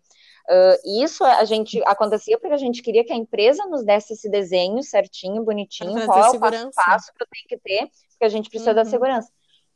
Uh, 0.49 1.03
isso 1.03 1.23
a 1.23 1.43
gente 1.43 1.81
acontecia 1.85 2.39
porque 2.39 2.53
a 2.53 2.57
gente 2.57 2.81
queria 2.81 3.03
que 3.03 3.13
a 3.13 3.15
empresa 3.15 3.65
nos 3.65 3.83
desse 3.83 4.13
esse 4.13 4.29
desenho 4.29 4.81
certinho, 4.81 5.43
bonitinho, 5.43 6.05
qual 6.05 6.23
é 6.23 6.29
o 6.29 6.39
passo, 6.39 6.71
passo 6.73 7.13
que 7.13 7.23
eu 7.23 7.27
tenho 7.31 7.47
que 7.47 7.57
ter, 7.57 7.91
porque 8.09 8.25
a 8.25 8.29
gente 8.29 8.49
precisa 8.49 8.71
uhum. 8.71 8.75
da 8.75 8.85
segurança. 8.85 9.29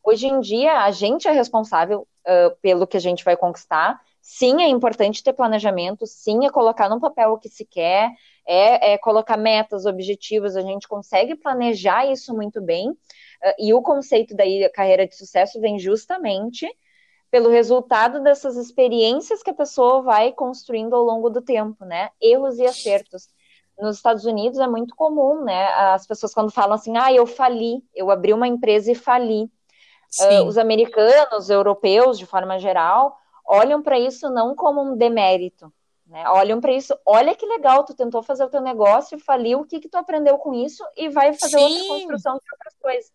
Hoje 0.05 0.27
em 0.27 0.39
dia, 0.39 0.83
a 0.83 0.91
gente 0.91 1.27
é 1.27 1.31
responsável 1.31 2.07
uh, 2.27 2.55
pelo 2.61 2.85
que 2.85 2.95
a 2.95 2.99
gente 2.99 3.23
vai 3.23 3.35
conquistar. 3.35 3.99
Sim, 4.21 4.61
é 4.61 4.67
importante 4.67 5.23
ter 5.23 5.33
planejamento, 5.33 6.05
sim, 6.05 6.45
é 6.45 6.49
colocar 6.51 6.87
no 6.87 6.99
papel 6.99 7.31
o 7.31 7.39
que 7.39 7.49
se 7.49 7.65
quer, 7.65 8.11
é, 8.47 8.93
é 8.93 8.97
colocar 8.99 9.35
metas, 9.35 9.87
objetivos, 9.87 10.55
a 10.55 10.61
gente 10.61 10.87
consegue 10.87 11.35
planejar 11.35 12.05
isso 12.05 12.35
muito 12.35 12.61
bem. 12.61 12.89
Uh, 12.89 12.95
e 13.57 13.73
o 13.73 13.81
conceito 13.81 14.35
da 14.35 14.43
carreira 14.71 15.07
de 15.07 15.15
sucesso 15.15 15.59
vem 15.59 15.79
justamente 15.79 16.71
pelo 17.31 17.49
resultado 17.49 18.21
dessas 18.21 18.57
experiências 18.57 19.41
que 19.41 19.49
a 19.49 19.55
pessoa 19.55 20.03
vai 20.03 20.31
construindo 20.31 20.95
ao 20.95 21.03
longo 21.03 21.31
do 21.31 21.41
tempo, 21.41 21.83
né? 21.83 22.11
Erros 22.21 22.59
e 22.59 22.65
acertos. 22.65 23.27
Nos 23.77 23.97
Estados 23.97 24.23
Unidos 24.23 24.59
é 24.59 24.67
muito 24.67 24.95
comum, 24.95 25.43
né? 25.43 25.65
As 25.73 26.05
pessoas 26.05 26.33
quando 26.33 26.51
falam 26.51 26.75
assim, 26.75 26.95
ah, 26.95 27.11
eu 27.11 27.25
fali, 27.25 27.83
eu 27.93 28.11
abri 28.11 28.31
uma 28.31 28.47
empresa 28.47 28.91
e 28.91 28.95
fali. 28.95 29.49
Uh, 30.19 30.43
os 30.45 30.57
americanos, 30.57 31.49
europeus, 31.49 32.17
de 32.17 32.25
forma 32.25 32.57
geral, 32.59 33.17
olham 33.45 33.81
para 33.81 33.99
isso 33.99 34.29
não 34.29 34.55
como 34.55 34.81
um 34.81 34.95
demérito, 34.95 35.71
né? 36.07 36.27
Olham 36.29 36.61
para 36.61 36.71
isso, 36.71 36.97
olha 37.05 37.35
que 37.35 37.45
legal, 37.45 37.83
tu 37.83 37.95
tentou 37.95 38.21
fazer 38.21 38.43
o 38.43 38.49
teu 38.49 38.61
negócio, 38.61 39.17
faliu, 39.19 39.59
o 39.59 39.65
que 39.65 39.79
que 39.79 39.89
tu 39.89 39.97
aprendeu 39.97 40.37
com 40.37 40.53
isso 40.53 40.83
e 40.95 41.09
vai 41.09 41.33
fazer 41.33 41.57
Sim. 41.57 41.63
outra 41.63 41.87
construção 41.87 42.33
de 42.33 42.51
outras 42.51 42.75
coisas. 42.79 43.11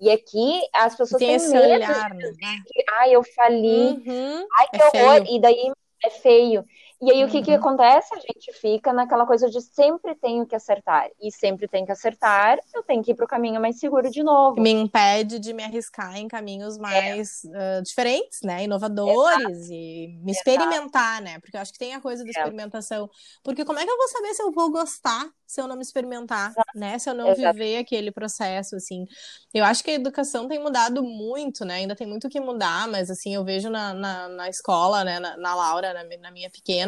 E 0.00 0.10
aqui 0.10 0.60
as 0.72 0.94
pessoas 0.94 1.18
Tem 1.18 1.38
têm 1.38 1.48
medo 1.48 1.74
olhar, 1.74 2.10
de 2.10 2.16
né? 2.16 2.58
que, 2.66 2.84
ai, 2.92 3.14
eu 3.14 3.22
fali, 3.22 4.02
uhum. 4.06 4.46
ai, 4.58 4.68
que 4.68 4.82
é 4.82 4.86
horror, 4.86 5.24
feio. 5.24 5.36
e 5.36 5.40
daí 5.40 5.72
é 6.04 6.10
feio. 6.10 6.64
E 7.02 7.10
aí, 7.10 7.24
o 7.24 7.28
que, 7.28 7.42
que 7.42 7.50
uhum. 7.50 7.56
acontece? 7.56 8.14
A 8.14 8.18
gente 8.18 8.52
fica 8.52 8.92
naquela 8.92 9.26
coisa 9.26 9.50
de 9.50 9.60
sempre 9.60 10.14
tenho 10.14 10.46
que 10.46 10.54
acertar. 10.54 11.08
E 11.20 11.30
sempre 11.30 11.68
tem 11.68 11.84
que 11.84 11.92
acertar, 11.92 12.58
eu 12.74 12.82
tenho 12.82 13.02
que 13.02 13.10
ir 13.10 13.14
para 13.14 13.24
o 13.24 13.28
caminho 13.28 13.60
mais 13.60 13.78
seguro 13.78 14.10
de 14.10 14.22
novo. 14.22 14.60
Me 14.60 14.70
impede 14.70 15.38
de 15.38 15.52
me 15.52 15.64
arriscar 15.64 16.16
em 16.16 16.28
caminhos 16.28 16.78
mais 16.78 17.44
é. 17.44 17.78
uh, 17.78 17.82
diferentes, 17.82 18.40
né? 18.42 18.64
Inovadores 18.64 19.46
Exato. 19.46 19.72
e 19.72 20.18
me 20.22 20.32
experimentar, 20.32 21.20
Exato. 21.20 21.24
né? 21.24 21.38
Porque 21.40 21.56
eu 21.56 21.60
acho 21.60 21.72
que 21.72 21.78
tem 21.78 21.94
a 21.94 22.00
coisa 22.00 22.22
da 22.22 22.30
é. 22.30 22.32
experimentação. 22.32 23.08
Porque 23.42 23.64
como 23.64 23.78
é 23.78 23.84
que 23.84 23.90
eu 23.90 23.96
vou 23.96 24.08
saber 24.08 24.34
se 24.34 24.42
eu 24.42 24.52
vou 24.52 24.70
gostar 24.70 25.28
se 25.54 25.60
eu 25.60 25.68
não 25.68 25.76
me 25.76 25.82
experimentar, 25.82 26.50
Exato. 26.50 26.70
né? 26.74 26.98
Se 26.98 27.08
eu 27.08 27.14
não 27.14 27.32
viver 27.32 27.76
aquele 27.76 28.10
processo, 28.10 28.74
assim. 28.74 29.06
Eu 29.52 29.64
acho 29.64 29.84
que 29.84 29.90
a 29.92 29.94
educação 29.94 30.48
tem 30.48 30.58
mudado 30.58 31.00
muito, 31.02 31.64
né? 31.64 31.74
Ainda 31.76 31.94
tem 31.94 32.08
muito 32.08 32.28
que 32.28 32.40
mudar, 32.40 32.88
mas, 32.88 33.08
assim, 33.08 33.34
eu 33.34 33.44
vejo 33.44 33.70
na, 33.70 33.94
na, 33.94 34.28
na 34.28 34.48
escola, 34.48 35.04
né? 35.04 35.20
Na, 35.20 35.36
na 35.36 35.54
Laura, 35.54 35.92
na, 35.92 36.02
na, 36.18 36.30
minha 36.32 36.50
pequena, 36.50 36.83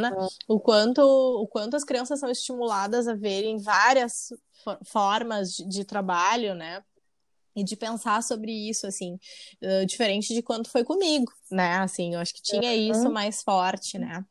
o, 0.48 0.60
quanto, 0.60 1.00
o 1.00 1.46
quanto 1.48 1.76
as 1.76 1.84
crianças 1.84 2.20
são 2.20 2.30
estimuladas 2.30 3.08
a 3.08 3.14
verem 3.14 3.58
várias 3.58 4.32
formas 4.84 5.52
de, 5.54 5.68
de 5.68 5.84
trabalho, 5.84 6.54
né? 6.54 6.82
E 7.56 7.64
de 7.64 7.74
pensar 7.74 8.22
sobre 8.22 8.52
isso, 8.52 8.86
assim, 8.86 9.18
uh, 9.62 9.86
diferente 9.86 10.34
de 10.34 10.42
quanto 10.42 10.70
foi 10.70 10.84
comigo, 10.84 11.32
né? 11.50 11.76
Assim, 11.78 12.14
eu 12.14 12.20
acho 12.20 12.34
que 12.34 12.42
tinha 12.42 12.70
uhum. 12.70 12.90
isso 12.92 13.10
mais 13.10 13.42
forte, 13.42 13.98
né? 13.98 14.22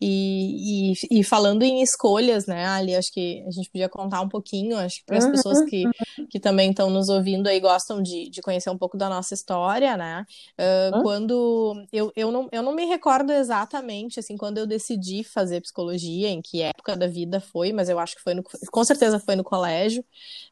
E, 0.00 0.92
e, 0.92 1.20
e, 1.20 1.24
falando 1.24 1.62
em 1.62 1.80
escolhas, 1.80 2.46
né, 2.46 2.66
Ali, 2.66 2.96
acho 2.96 3.12
que 3.12 3.44
a 3.46 3.50
gente 3.52 3.70
podia 3.70 3.88
contar 3.88 4.20
um 4.20 4.28
pouquinho, 4.28 4.76
acho 4.76 4.98
que 4.98 5.04
para 5.06 5.18
as 5.18 5.24
uhum. 5.24 5.30
pessoas 5.30 5.62
que, 5.70 5.84
que 6.28 6.40
também 6.40 6.70
estão 6.70 6.90
nos 6.90 7.08
ouvindo 7.08 7.46
aí 7.46 7.60
gostam 7.60 8.02
de, 8.02 8.28
de 8.28 8.42
conhecer 8.42 8.70
um 8.70 8.78
pouco 8.78 8.96
da 8.96 9.08
nossa 9.08 9.32
história, 9.32 9.96
né? 9.96 10.24
Uh, 10.58 10.96
uhum. 10.96 11.02
Quando 11.02 11.86
eu, 11.92 12.12
eu, 12.16 12.32
não, 12.32 12.48
eu 12.50 12.62
não 12.62 12.74
me 12.74 12.84
recordo 12.86 13.32
exatamente, 13.32 14.18
assim, 14.18 14.36
quando 14.36 14.58
eu 14.58 14.66
decidi 14.66 15.22
fazer 15.22 15.60
psicologia, 15.60 16.28
em 16.28 16.42
que 16.42 16.62
época 16.62 16.96
da 16.96 17.06
vida 17.06 17.40
foi, 17.40 17.72
mas 17.72 17.88
eu 17.88 18.00
acho 18.00 18.16
que 18.16 18.22
foi 18.22 18.34
no, 18.34 18.42
com 18.42 18.84
certeza 18.84 19.20
foi 19.20 19.36
no 19.36 19.44
colégio, 19.44 20.04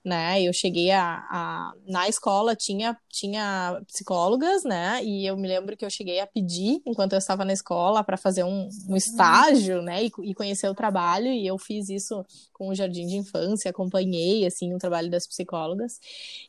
né? 0.04 0.40
Eu 0.40 0.52
cheguei 0.52 0.92
a, 0.92 1.26
a 1.28 1.72
na 1.88 2.08
escola 2.08 2.19
escola 2.20 2.54
tinha, 2.54 2.94
tinha 3.08 3.80
psicólogas, 3.86 4.62
né? 4.62 5.02
E 5.02 5.26
eu 5.26 5.36
me 5.36 5.48
lembro 5.48 5.74
que 5.74 5.84
eu 5.84 5.90
cheguei 5.90 6.20
a 6.20 6.26
pedir, 6.26 6.82
enquanto 6.86 7.14
eu 7.14 7.18
estava 7.18 7.44
na 7.46 7.52
escola, 7.52 8.04
para 8.04 8.18
fazer 8.18 8.44
um, 8.44 8.68
um 8.88 8.94
estágio, 8.94 9.80
né? 9.80 10.04
E, 10.04 10.12
e, 10.24 10.34
conhecer 10.34 10.68
o 10.68 10.74
trabalho. 10.74 11.28
E 11.28 11.46
eu 11.46 11.56
fiz 11.58 11.88
isso 11.88 12.22
com 12.52 12.68
o 12.68 12.74
Jardim 12.74 13.06
de 13.06 13.16
Infância, 13.16 13.70
acompanhei, 13.70 14.46
assim, 14.46 14.74
o 14.74 14.78
trabalho 14.78 15.10
das 15.10 15.26
psicólogas. 15.26 15.98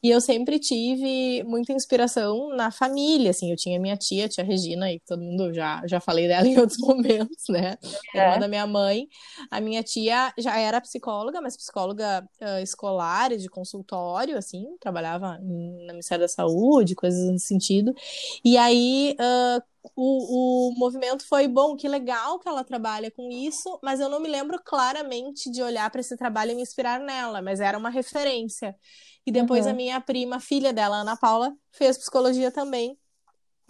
E 0.04 0.10
eu 0.10 0.20
sempre 0.20 0.60
tive 0.60 1.42
muita 1.46 1.72
inspiração 1.72 2.50
na 2.50 2.70
família, 2.70 3.32
assim. 3.32 3.50
Eu 3.50 3.56
tinha 3.56 3.80
minha 3.80 3.96
tia, 3.96 4.28
tia 4.28 4.44
Regina, 4.44 4.92
e 4.92 5.00
todo 5.00 5.22
mundo 5.22 5.54
já, 5.54 5.82
já 5.88 6.02
falei 6.02 6.28
dela 6.28 6.46
em 6.48 6.60
outros 6.60 6.80
momentos, 6.80 7.48
né? 7.48 7.78
É. 8.14 8.20
Irmã 8.20 8.40
da 8.40 8.48
minha 8.50 8.68
mãe. 8.68 9.08
A 9.50 9.62
minha 9.62 9.82
tia 9.82 10.34
já 10.38 10.60
era 10.60 10.82
psicóloga, 10.82 11.40
mas 11.40 11.56
psicóloga 11.56 12.28
uh, 12.42 12.62
escolar 12.62 13.32
e 13.32 13.38
de 13.38 13.48
consultório, 13.48 14.38
assim, 14.38 14.66
trabalhava 14.80 15.40
no 15.62 15.94
Ministério 15.94 16.24
da 16.24 16.28
Saúde, 16.28 16.96
coisas 16.96 17.30
nesse 17.30 17.48
sentido. 17.48 17.94
E 18.44 18.58
aí, 18.58 19.16
uh, 19.20 19.64
o, 19.96 20.70
o 20.70 20.76
movimento 20.78 21.26
foi 21.28 21.48
bom, 21.48 21.76
que 21.76 21.88
legal 21.88 22.40
que 22.40 22.48
ela 22.48 22.64
trabalha 22.64 23.10
com 23.12 23.30
isso, 23.30 23.80
mas 23.84 24.00
eu 24.00 24.10
não 24.10 24.20
me 24.20 24.30
lembro 24.30 24.62
claramente 24.64 25.50
de 25.50 25.62
olhar 25.62 25.90
para 25.90 26.02
esse 26.02 26.16
trabalho 26.18 26.52
e 26.52 26.56
me 26.56 26.62
inspirar 26.62 27.00
nela, 27.00 27.42
mas 27.42 27.60
era 27.60 27.78
uma 27.78 27.90
referência. 27.90 28.76
E 29.26 29.32
depois 29.32 29.66
uhum. 29.66 29.72
a 29.72 29.76
minha 29.76 30.02
prima, 30.02 30.40
filha 30.40 30.74
dela, 30.74 30.98
Ana 30.98 31.16
Paula, 31.16 31.54
fez 31.72 31.98
psicologia 31.98 32.52
também. 32.52 32.98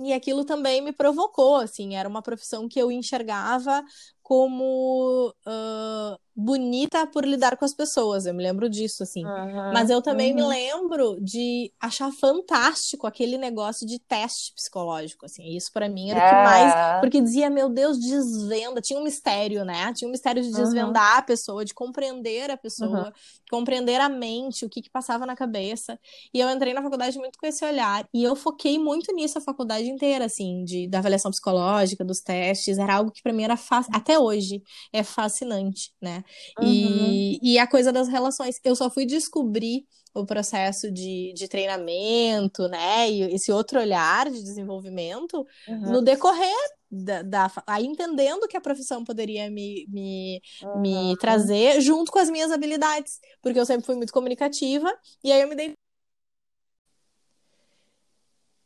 E 0.03 0.13
aquilo 0.13 0.43
também 0.43 0.81
me 0.81 0.91
provocou, 0.91 1.57
assim, 1.57 1.95
era 1.95 2.09
uma 2.09 2.21
profissão 2.21 2.67
que 2.67 2.79
eu 2.79 2.91
enxergava 2.91 3.83
como 4.31 5.27
uh, 5.45 6.17
bonita 6.33 7.05
por 7.07 7.25
lidar 7.25 7.57
com 7.57 7.65
as 7.65 7.73
pessoas, 7.73 8.25
eu 8.25 8.33
me 8.33 8.41
lembro 8.41 8.69
disso, 8.69 9.03
assim. 9.03 9.25
Uhum, 9.25 9.73
Mas 9.73 9.89
eu 9.89 10.01
também 10.01 10.31
uhum. 10.31 10.35
me 10.37 10.43
lembro 10.43 11.17
de 11.21 11.69
achar 11.77 12.09
fantástico 12.13 13.05
aquele 13.05 13.37
negócio 13.37 13.85
de 13.85 13.99
teste 13.99 14.53
psicológico, 14.55 15.25
assim. 15.25 15.55
Isso 15.55 15.69
para 15.73 15.89
mim 15.89 16.11
era 16.11 16.19
o 16.19 16.29
que 16.29 16.35
é. 16.35 16.43
mais. 16.43 17.01
Porque 17.01 17.21
dizia, 17.21 17.49
meu 17.49 17.67
Deus, 17.67 17.99
desvenda. 17.99 18.79
Tinha 18.79 18.97
um 18.97 19.03
mistério, 19.03 19.65
né? 19.65 19.91
Tinha 19.93 20.07
um 20.07 20.11
mistério 20.11 20.41
de 20.41 20.49
uhum. 20.49 20.55
desvendar 20.55 21.13
uhum. 21.13 21.19
a 21.19 21.21
pessoa, 21.21 21.65
de 21.65 21.73
compreender 21.73 22.49
a 22.49 22.57
pessoa, 22.57 23.07
uhum. 23.07 23.11
compreender 23.49 23.99
a 23.99 24.07
mente, 24.07 24.65
o 24.65 24.69
que 24.69 24.81
que 24.81 24.89
passava 24.89 25.25
na 25.25 25.35
cabeça. 25.35 25.99
E 26.33 26.39
eu 26.39 26.49
entrei 26.49 26.73
na 26.73 26.81
faculdade 26.81 27.17
muito 27.17 27.37
com 27.37 27.45
esse 27.45 27.65
olhar. 27.65 28.07
E 28.13 28.23
eu 28.23 28.35
foquei 28.35 28.79
muito 28.79 29.13
nisso 29.13 29.37
a 29.37 29.41
faculdade 29.41 29.89
inteira, 29.89 30.25
assim, 30.25 30.63
de, 30.63 30.87
da 30.87 30.99
avaliação 30.99 31.29
psicológica, 31.31 32.05
dos 32.05 32.21
testes. 32.21 32.77
Era 32.77 32.95
algo 32.95 33.11
que 33.11 33.21
para 33.21 33.33
mim 33.33 33.43
era 33.43 33.57
fácil. 33.57 33.91
Até 33.93 34.20
hoje 34.21 34.61
é 34.93 35.03
fascinante, 35.03 35.91
né? 36.01 36.23
Uhum. 36.59 36.67
E, 36.67 37.39
e 37.41 37.59
a 37.59 37.67
coisa 37.67 37.91
das 37.91 38.07
relações. 38.07 38.59
Eu 38.63 38.75
só 38.75 38.89
fui 38.89 39.05
descobrir 39.05 39.85
o 40.13 40.25
processo 40.25 40.91
de, 40.91 41.33
de 41.33 41.47
treinamento, 41.47 42.67
né? 42.67 43.09
E 43.09 43.21
esse 43.33 43.51
outro 43.51 43.79
olhar 43.79 44.29
de 44.29 44.43
desenvolvimento 44.43 45.45
uhum. 45.67 45.91
no 45.91 46.01
decorrer 46.01 46.53
da, 46.91 47.21
da, 47.21 47.51
aí 47.65 47.85
entendendo 47.85 48.47
que 48.47 48.57
a 48.57 48.61
profissão 48.61 49.03
poderia 49.05 49.49
me, 49.49 49.85
me, 49.87 50.41
uhum. 50.61 50.81
me 50.81 51.17
trazer 51.17 51.79
junto 51.79 52.11
com 52.11 52.19
as 52.19 52.29
minhas 52.29 52.51
habilidades, 52.51 53.19
porque 53.41 53.57
eu 53.57 53.65
sempre 53.65 53.85
fui 53.85 53.95
muito 53.95 54.11
comunicativa, 54.11 54.91
e 55.23 55.31
aí 55.31 55.41
eu 55.41 55.47
me 55.47 55.55
dei 55.55 55.73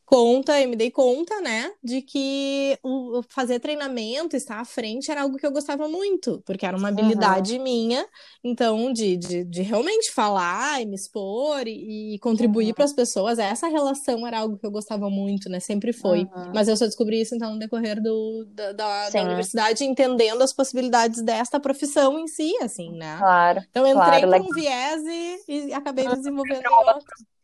conta, 0.05 0.61
eu 0.61 0.69
me 0.69 0.75
dei 0.75 0.91
conta, 0.91 1.41
né, 1.41 1.71
de 1.83 2.01
que 2.01 2.77
o 2.83 3.23
fazer 3.27 3.59
treinamento, 3.59 4.35
estar 4.35 4.59
à 4.59 4.65
frente, 4.65 5.09
era 5.09 5.23
algo 5.23 5.37
que 5.37 5.45
eu 5.45 5.51
gostava 5.51 5.87
muito, 5.87 6.41
porque 6.45 6.65
era 6.65 6.77
uma 6.77 6.89
habilidade 6.89 7.57
uhum. 7.57 7.63
minha, 7.63 8.05
então, 8.43 8.93
de, 8.93 9.17
de, 9.17 9.43
de, 9.43 9.61
realmente 9.63 10.11
falar 10.11 10.81
e 10.81 10.85
me 10.85 10.95
expor 10.95 11.67
e, 11.67 12.15
e 12.15 12.19
contribuir 12.19 12.67
uhum. 12.67 12.73
para 12.73 12.85
as 12.85 12.93
pessoas, 12.93 13.39
essa 13.39 13.67
relação 13.67 14.25
era 14.27 14.39
algo 14.39 14.57
que 14.57 14.65
eu 14.65 14.71
gostava 14.71 15.09
muito, 15.09 15.49
né, 15.49 15.59
sempre 15.59 15.91
foi. 15.91 16.19
Uhum. 16.19 16.51
Mas 16.53 16.67
eu 16.67 16.77
só 16.77 16.85
descobri 16.85 17.21
isso, 17.21 17.35
então, 17.35 17.53
no 17.53 17.59
decorrer 17.59 18.01
do, 18.01 18.45
da, 18.53 18.71
da, 18.73 19.09
da, 19.09 19.21
universidade, 19.23 19.83
entendendo 19.83 20.41
as 20.43 20.53
possibilidades 20.53 21.21
desta 21.23 21.59
profissão 21.59 22.19
em 22.19 22.27
si, 22.27 22.55
assim, 22.61 22.91
né. 22.91 23.17
Claro, 23.17 23.61
Então, 23.71 23.87
eu 23.87 23.97
entrei 23.97 24.21
claro, 24.21 24.43
com 24.43 24.51
um 24.51 24.53
viés 24.53 25.01
e, 25.03 25.67
e 25.69 25.73
acabei 25.73 26.07
desenvolvendo 26.07 26.65
outro. 26.71 27.34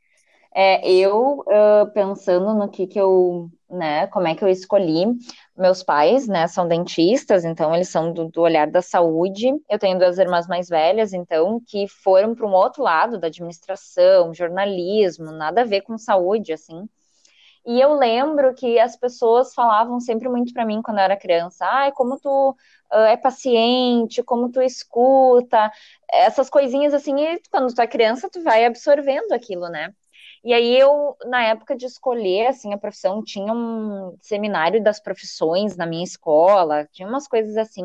É, 0.54 0.86
eu 0.90 1.40
uh, 1.48 1.90
pensando 1.94 2.54
no 2.54 2.70
que 2.70 2.86
que 2.86 3.00
eu, 3.00 3.50
né, 3.70 4.08
como 4.08 4.28
é 4.28 4.36
que 4.36 4.44
eu 4.44 4.50
escolhi, 4.50 5.06
meus 5.58 5.82
pais, 5.82 6.28
né, 6.28 6.46
são 6.48 6.68
dentistas, 6.68 7.46
então 7.46 7.74
eles 7.74 7.88
são 7.88 8.12
do, 8.12 8.28
do 8.30 8.42
olhar 8.42 8.70
da 8.70 8.82
saúde. 8.82 9.48
Eu 9.70 9.80
tenho 9.80 9.98
duas 9.98 10.18
irmãs 10.18 10.48
mais 10.48 10.68
velhas, 10.68 11.14
então, 11.14 11.62
que 11.66 11.88
foram 11.88 12.36
para 12.36 12.46
um 12.46 12.54
outro 12.54 12.84
lado 12.84 13.18
da 13.18 13.28
administração, 13.28 14.34
jornalismo, 14.34 15.32
nada 15.32 15.62
a 15.62 15.66
ver 15.66 15.82
com 15.82 15.98
saúde, 15.98 16.52
assim. 16.52 16.88
E 17.66 17.80
eu 17.80 17.94
lembro 17.94 18.54
que 18.56 18.80
as 18.80 18.98
pessoas 18.98 19.54
falavam 19.54 20.00
sempre 20.00 20.28
muito 20.28 20.52
para 20.52 20.66
mim 20.66 20.82
quando 20.82 20.98
eu 20.98 21.04
era 21.04 21.16
criança, 21.16 21.66
ai, 21.66 21.92
como 21.92 22.20
tu 22.20 22.56
uh, 22.92 22.96
é 22.96 23.16
paciente, 23.16 24.24
como 24.24 24.52
tu 24.52 24.62
escuta, 24.62 25.72
essas 26.12 26.50
coisinhas 26.50 26.94
assim, 26.94 27.16
e 27.20 27.42
quando 27.52 27.74
tu 27.74 27.82
é 27.82 27.88
criança, 27.88 28.30
tu 28.30 28.42
vai 28.44 28.66
absorvendo 28.66 29.32
aquilo, 29.32 29.70
né? 29.70 29.94
E 30.44 30.54
aí 30.54 30.78
eu, 30.78 31.16
na 31.26 31.44
época 31.44 31.76
de 31.76 31.86
escolher 31.86 32.48
assim 32.48 32.74
a 32.74 32.78
profissão, 32.78 33.24
tinha 33.24 33.54
um 33.54 34.18
seminário 34.20 34.82
das 34.82 35.00
profissões 35.00 35.78
na 35.78 35.86
minha 35.86 36.04
escola, 36.04 36.88
tinha 36.92 37.08
umas 37.08 37.28
coisas 37.28 37.56
assim. 37.58 37.84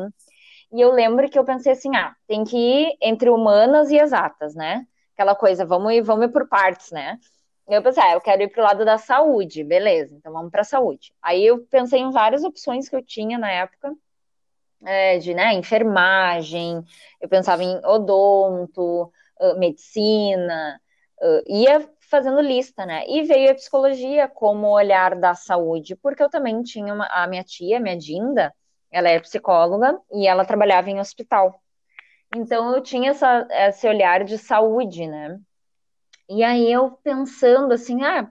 E 0.71 0.81
eu 0.81 0.91
lembro 0.91 1.29
que 1.29 1.37
eu 1.37 1.45
pensei 1.45 1.71
assim, 1.71 1.95
ah, 1.95 2.15
tem 2.27 2.43
que 2.43 2.57
ir 2.57 2.97
entre 3.01 3.29
humanas 3.29 3.91
e 3.91 3.97
exatas, 3.97 4.55
né? 4.55 4.85
Aquela 5.13 5.35
coisa, 5.35 5.65
vamos 5.65 5.93
ir, 5.93 6.01
vamos 6.01 6.25
ir 6.25 6.29
por 6.29 6.47
partes, 6.49 6.91
né? 6.91 7.19
Eu 7.67 7.83
pensei, 7.83 8.01
ah, 8.01 8.13
eu 8.13 8.21
quero 8.21 8.41
ir 8.41 8.49
pro 8.49 8.63
lado 8.63 8.83
da 8.83 8.97
saúde, 8.97 9.63
beleza, 9.63 10.15
então 10.15 10.31
vamos 10.33 10.49
para 10.51 10.63
saúde. 10.63 11.13
Aí 11.21 11.45
eu 11.45 11.59
pensei 11.69 11.99
em 11.99 12.11
várias 12.11 12.43
opções 12.43 12.89
que 12.89 12.95
eu 12.95 13.03
tinha 13.03 13.37
na 13.37 13.51
época, 13.51 13.93
é, 14.85 15.17
de, 15.17 15.33
né, 15.33 15.53
enfermagem, 15.53 16.83
eu 17.19 17.27
pensava 17.27 17.63
em 17.63 17.85
odonto, 17.85 19.11
medicina, 19.57 20.79
ia 21.47 21.89
fazendo 22.09 22.41
lista, 22.41 22.85
né? 22.85 23.03
E 23.07 23.23
veio 23.23 23.51
a 23.51 23.55
psicologia 23.55 24.27
como 24.27 24.67
olhar 24.67 25.15
da 25.15 25.35
saúde, 25.35 25.95
porque 25.95 26.23
eu 26.23 26.29
também 26.29 26.61
tinha 26.63 26.93
uma, 26.93 27.07
a 27.07 27.27
minha 27.27 27.43
tia, 27.43 27.79
minha 27.79 27.97
Dinda, 27.97 28.53
ela 28.91 29.09
é 29.09 29.19
psicóloga 29.19 29.99
e 30.11 30.27
ela 30.27 30.45
trabalhava 30.45 30.89
em 30.89 30.99
hospital. 30.99 31.61
Então 32.35 32.73
eu 32.73 32.81
tinha 32.81 33.11
essa, 33.11 33.47
esse 33.49 33.87
olhar 33.87 34.23
de 34.23 34.37
saúde, 34.37 35.07
né? 35.07 35.37
E 36.29 36.43
aí 36.43 36.71
eu 36.71 36.91
pensando 37.03 37.73
assim, 37.73 38.03
ah, 38.03 38.29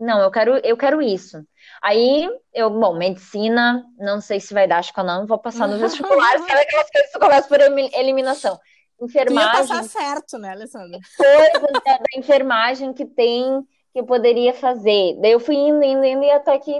não, 0.00 0.20
eu 0.20 0.30
quero, 0.30 0.56
eu 0.58 0.76
quero 0.76 1.02
isso. 1.02 1.46
Aí 1.82 2.28
eu, 2.52 2.70
bom, 2.70 2.94
medicina, 2.94 3.84
não 3.98 4.20
sei 4.20 4.40
se 4.40 4.54
vai 4.54 4.66
dar, 4.66 4.78
acho 4.78 4.92
que 4.92 5.00
eu 5.00 5.04
não 5.04 5.26
vou 5.26 5.38
passar 5.38 5.66
no 5.66 5.76
vestibular, 5.80 6.38
sabe 6.38 6.60
aquelas 6.60 6.90
coisas 6.90 7.12
que 7.12 7.18
começam 7.18 7.48
por 7.48 7.60
eliminação 7.60 8.58
enfermagem. 9.00 9.50
Tu 9.50 9.56
ia 9.56 9.68
passar 9.68 9.84
certo, 9.84 10.38
né, 10.38 10.50
Alessandra? 10.50 10.98
Coisas 11.16 11.72
da, 11.84 11.98
da, 11.98 12.18
enfermagem 12.18 12.92
que 12.92 13.04
tem, 13.04 13.62
que 13.92 14.00
eu 14.00 14.04
poderia 14.04 14.54
fazer. 14.54 15.16
Daí 15.20 15.32
eu 15.32 15.40
fui 15.40 15.56
indo, 15.56 15.82
indo, 15.82 16.04
indo, 16.04 16.22
e 16.22 16.30
até 16.30 16.58
que 16.58 16.72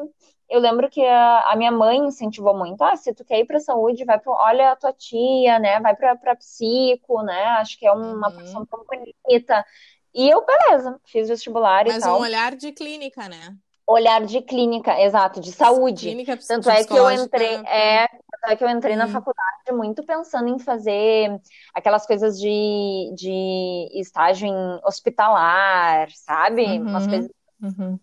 eu 0.48 0.61
lembro 0.61 0.88
que 0.90 1.05
a, 1.05 1.53
a 1.53 1.57
minha 1.57 1.72
mãe 1.72 1.98
incentivou 1.98 2.57
muito. 2.57 2.83
Ah, 2.83 2.96
se 2.96 3.14
tu 3.14 3.24
quer 3.24 3.40
ir 3.40 3.46
pra 3.46 3.59
saúde, 3.61 4.05
vai 4.05 4.18
pro. 4.18 4.33
Olha 4.33 4.72
a 4.72 4.77
tua 4.77 4.92
tia, 4.92 5.59
né? 5.59 5.81
Vai 5.81 5.96
pra, 5.96 6.14
pra 6.16 6.37
psico, 6.37 7.22
né? 7.22 7.42
Acho 7.59 7.79
que 7.79 7.87
é 7.87 7.92
uma 7.92 8.29
uhum. 8.29 8.35
profissão 8.35 8.66
tão 8.66 8.85
bonita. 8.85 9.64
E 10.14 10.31
eu, 10.31 10.44
beleza, 10.44 11.00
fiz 11.05 11.29
vestibular 11.29 11.85
Mas 11.87 11.96
e 11.96 12.00
tal. 12.00 12.12
Mas 12.12 12.20
um 12.20 12.22
olhar 12.22 12.55
de 12.55 12.72
clínica, 12.72 13.29
né? 13.29 13.57
Olhar 13.87 14.24
de 14.24 14.40
clínica, 14.40 14.98
exato, 15.00 15.40
de 15.40 15.53
saúde. 15.53 16.07
Clínica 16.07 16.38
Tanto 16.46 16.70
é 16.70 16.85
que 16.85 16.94
eu 16.94 17.11
entrei, 17.11 17.57
é, 17.66 18.07
é 18.47 18.57
que 18.57 18.65
eu 18.65 18.69
entrei 18.69 18.97
na 18.97 19.07
faculdade 19.07 19.73
muito 19.73 20.05
pensando 20.05 20.49
em 20.49 20.59
fazer 20.59 21.41
aquelas 21.73 22.07
coisas 22.07 22.39
de, 22.39 23.13
de 23.15 23.89
estágio 23.95 24.47
em 24.47 24.81
hospitalar, 24.85 26.11
sabe? 26.11 26.65
Uhum, 26.65 26.89
Umas 26.89 27.07
coisas 27.07 27.31
uhum. 27.63 27.99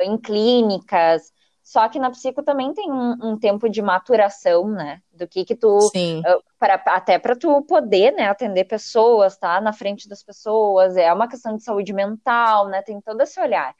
em 0.00 0.18
clínicas. 0.18 1.32
Só 1.62 1.88
que 1.88 2.00
na 2.00 2.10
psico 2.10 2.42
também 2.42 2.74
tem 2.74 2.90
um, 2.90 3.16
um, 3.22 3.38
tempo 3.38 3.68
de 3.68 3.80
maturação, 3.80 4.68
né? 4.68 5.00
Do 5.12 5.28
que 5.28 5.44
que 5.44 5.54
tu... 5.54 5.80
Sim. 5.92 6.20
Uh, 6.20 6.42
pra, 6.58 6.74
até 6.86 7.18
para 7.18 7.36
tu 7.36 7.62
poder, 7.62 8.12
né, 8.12 8.28
atender 8.28 8.64
pessoas, 8.64 9.36
tá? 9.36 9.60
Na 9.60 9.72
frente 9.72 10.08
das 10.08 10.22
pessoas. 10.22 10.96
É 10.96 11.12
uma 11.12 11.28
questão 11.28 11.56
de 11.56 11.62
saúde 11.62 11.92
mental, 11.92 12.66
né? 12.68 12.82
Tem 12.82 13.00
todo 13.00 13.20
esse 13.20 13.40
olhar. 13.40 13.72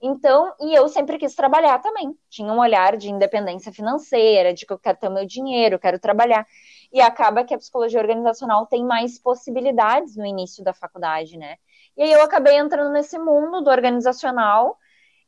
Então, 0.00 0.54
e 0.60 0.74
eu 0.74 0.88
sempre 0.88 1.18
quis 1.18 1.34
trabalhar 1.34 1.80
também. 1.80 2.16
Tinha 2.30 2.52
um 2.52 2.60
olhar 2.60 2.96
de 2.96 3.10
independência 3.10 3.72
financeira, 3.72 4.54
de 4.54 4.64
que 4.64 4.72
eu 4.72 4.78
quero 4.78 4.98
ter 4.98 5.08
meu 5.08 5.26
dinheiro, 5.26 5.74
eu 5.74 5.78
quero 5.78 5.98
trabalhar. 5.98 6.46
E 6.92 7.00
acaba 7.00 7.44
que 7.44 7.52
a 7.52 7.58
psicologia 7.58 8.00
organizacional 8.00 8.66
tem 8.66 8.84
mais 8.84 9.18
possibilidades 9.18 10.16
no 10.16 10.24
início 10.24 10.62
da 10.62 10.72
faculdade, 10.72 11.36
né? 11.36 11.56
E 11.96 12.02
aí 12.02 12.12
eu 12.12 12.22
acabei 12.22 12.56
entrando 12.56 12.92
nesse 12.92 13.18
mundo 13.18 13.60
do 13.60 13.70
organizacional 13.70 14.78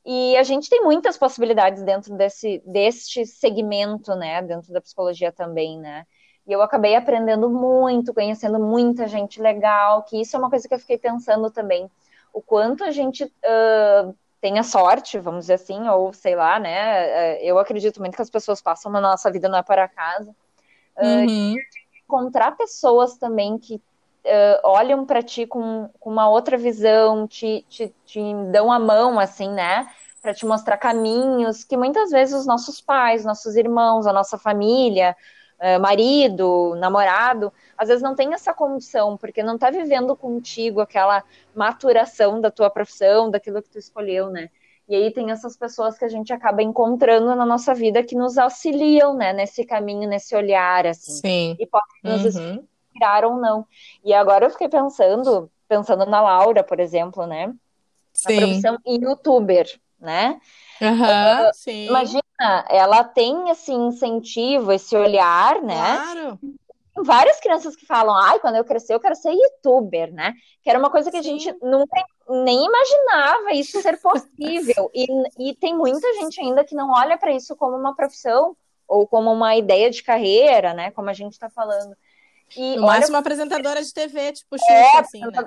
e 0.04 0.36
a 0.36 0.42
gente 0.44 0.70
tem 0.70 0.82
muitas 0.82 1.18
possibilidades 1.18 1.82
dentro 1.82 2.16
desse 2.16 2.62
deste 2.64 3.26
segmento, 3.26 4.14
né? 4.14 4.40
Dentro 4.42 4.72
da 4.72 4.80
psicologia 4.80 5.32
também, 5.32 5.78
né? 5.78 6.06
E 6.46 6.52
eu 6.52 6.62
acabei 6.62 6.94
aprendendo 6.96 7.48
muito, 7.50 8.14
conhecendo 8.14 8.58
muita 8.58 9.06
gente 9.08 9.40
legal, 9.42 10.02
que 10.04 10.20
isso 10.20 10.36
é 10.36 10.38
uma 10.38 10.50
coisa 10.50 10.66
que 10.66 10.74
eu 10.74 10.78
fiquei 10.78 10.98
pensando 10.98 11.50
também. 11.50 11.90
O 12.32 12.40
quanto 12.40 12.84
a 12.84 12.90
gente 12.90 13.24
uh, 13.24 14.16
tenha 14.40 14.62
sorte, 14.62 15.18
vamos 15.18 15.44
dizer 15.44 15.54
assim, 15.54 15.88
ou 15.88 16.12
sei 16.12 16.34
lá, 16.34 16.58
né? 16.58 17.42
Eu 17.42 17.58
acredito 17.58 18.00
muito 18.00 18.16
que 18.16 18.22
as 18.22 18.30
pessoas 18.30 18.62
passam 18.62 18.90
na 18.90 19.00
nossa 19.00 19.30
vida 19.30 19.48
não 19.48 19.58
é 19.58 19.62
para 19.62 19.86
casa. 19.86 20.34
Uhum. 20.98 21.54
Uh, 21.54 21.56
encontrar 22.04 22.56
pessoas 22.56 23.16
também 23.16 23.58
que 23.58 23.76
uh, 23.76 24.60
olham 24.64 25.04
para 25.04 25.22
ti 25.22 25.46
com, 25.46 25.88
com, 26.00 26.10
uma 26.10 26.28
outra 26.28 26.56
visão, 26.56 27.26
te, 27.26 27.64
te, 27.68 27.94
te 28.04 28.20
dão 28.50 28.72
a 28.72 28.78
mão, 28.78 29.18
assim, 29.18 29.50
né? 29.50 29.86
Para 30.22 30.34
te 30.34 30.44
mostrar 30.44 30.76
caminhos 30.76 31.64
que 31.64 31.76
muitas 31.76 32.10
vezes 32.10 32.34
os 32.34 32.46
nossos 32.46 32.80
pais, 32.80 33.24
nossos 33.24 33.56
irmãos, 33.56 34.06
a 34.06 34.12
nossa 34.12 34.38
família, 34.38 35.16
marido, 35.80 36.74
namorado, 36.76 37.52
às 37.76 37.88
vezes 37.88 38.02
não 38.02 38.14
tem 38.14 38.32
essa 38.32 38.54
condição, 38.54 39.16
porque 39.16 39.42
não 39.42 39.56
está 39.56 39.70
vivendo 39.70 40.16
contigo 40.16 40.80
aquela 40.80 41.22
maturação 41.54 42.40
da 42.40 42.50
tua 42.50 42.70
profissão, 42.70 43.30
daquilo 43.30 43.62
que 43.62 43.68
tu 43.68 43.78
escolheu, 43.78 44.30
né? 44.30 44.48
E 44.88 44.94
aí 44.96 45.12
tem 45.12 45.30
essas 45.30 45.56
pessoas 45.56 45.96
que 45.96 46.04
a 46.04 46.08
gente 46.08 46.32
acaba 46.32 46.62
encontrando 46.62 47.32
na 47.36 47.46
nossa 47.46 47.72
vida 47.72 48.02
que 48.02 48.16
nos 48.16 48.36
auxiliam, 48.36 49.14
né, 49.14 49.32
nesse 49.32 49.64
caminho, 49.64 50.08
nesse 50.08 50.34
olhar, 50.34 50.84
assim. 50.84 51.12
Sim. 51.12 51.56
E 51.60 51.66
podem 51.66 51.86
nos 52.02 52.34
uhum. 52.34 52.64
inspirar 52.88 53.24
ou 53.24 53.36
não. 53.36 53.64
E 54.04 54.12
agora 54.12 54.46
eu 54.46 54.50
fiquei 54.50 54.68
pensando, 54.68 55.48
pensando 55.68 56.04
na 56.06 56.20
Laura, 56.20 56.64
por 56.64 56.80
exemplo, 56.80 57.24
né? 57.24 57.54
Sim. 58.12 58.34
A 58.34 58.40
profissão 58.40 58.78
youtuber, 58.84 59.66
né? 60.00 60.40
Uhum, 60.80 61.48
uh, 61.48 61.50
sim. 61.52 61.86
Imagina, 61.86 62.22
ela 62.68 63.04
tem 63.04 63.50
esse 63.50 63.72
incentivo, 63.72 64.72
esse 64.72 64.96
olhar, 64.96 65.60
né? 65.62 65.96
Claro 65.96 66.38
várias 67.04 67.40
crianças 67.40 67.76
que 67.76 67.86
falam, 67.86 68.14
ai, 68.14 68.38
quando 68.38 68.56
eu 68.56 68.64
crescer 68.64 68.94
eu 68.94 69.00
quero 69.00 69.14
ser 69.14 69.32
youtuber, 69.32 70.12
né? 70.12 70.34
Que 70.62 70.70
era 70.70 70.78
uma 70.78 70.90
coisa 70.90 71.10
que 71.10 71.20
Sim. 71.22 71.28
a 71.28 71.38
gente 71.38 71.56
nunca 71.62 72.04
nem 72.28 72.64
imaginava 72.64 73.52
isso 73.52 73.80
ser 73.80 73.98
possível. 74.00 74.90
e, 74.94 75.06
e 75.38 75.54
tem 75.54 75.74
muita 75.74 76.12
gente 76.14 76.40
ainda 76.40 76.64
que 76.64 76.74
não 76.74 76.90
olha 76.90 77.16
para 77.16 77.32
isso 77.32 77.56
como 77.56 77.76
uma 77.76 77.94
profissão 77.94 78.56
ou 78.86 79.06
como 79.06 79.32
uma 79.32 79.56
ideia 79.56 79.90
de 79.90 80.02
carreira, 80.02 80.74
né? 80.74 80.90
Como 80.90 81.08
a 81.08 81.12
gente 81.12 81.32
está 81.32 81.48
falando. 81.48 81.96
E 82.56 82.76
no 82.76 82.82
máximo, 82.82 83.14
uma 83.14 83.20
apresentadora 83.20 83.82
de 83.82 83.94
TV, 83.94 84.32
tipo 84.32 84.58
Xuxa, 84.58 84.72
é, 84.72 84.98
assim, 84.98 85.20
né? 85.20 85.46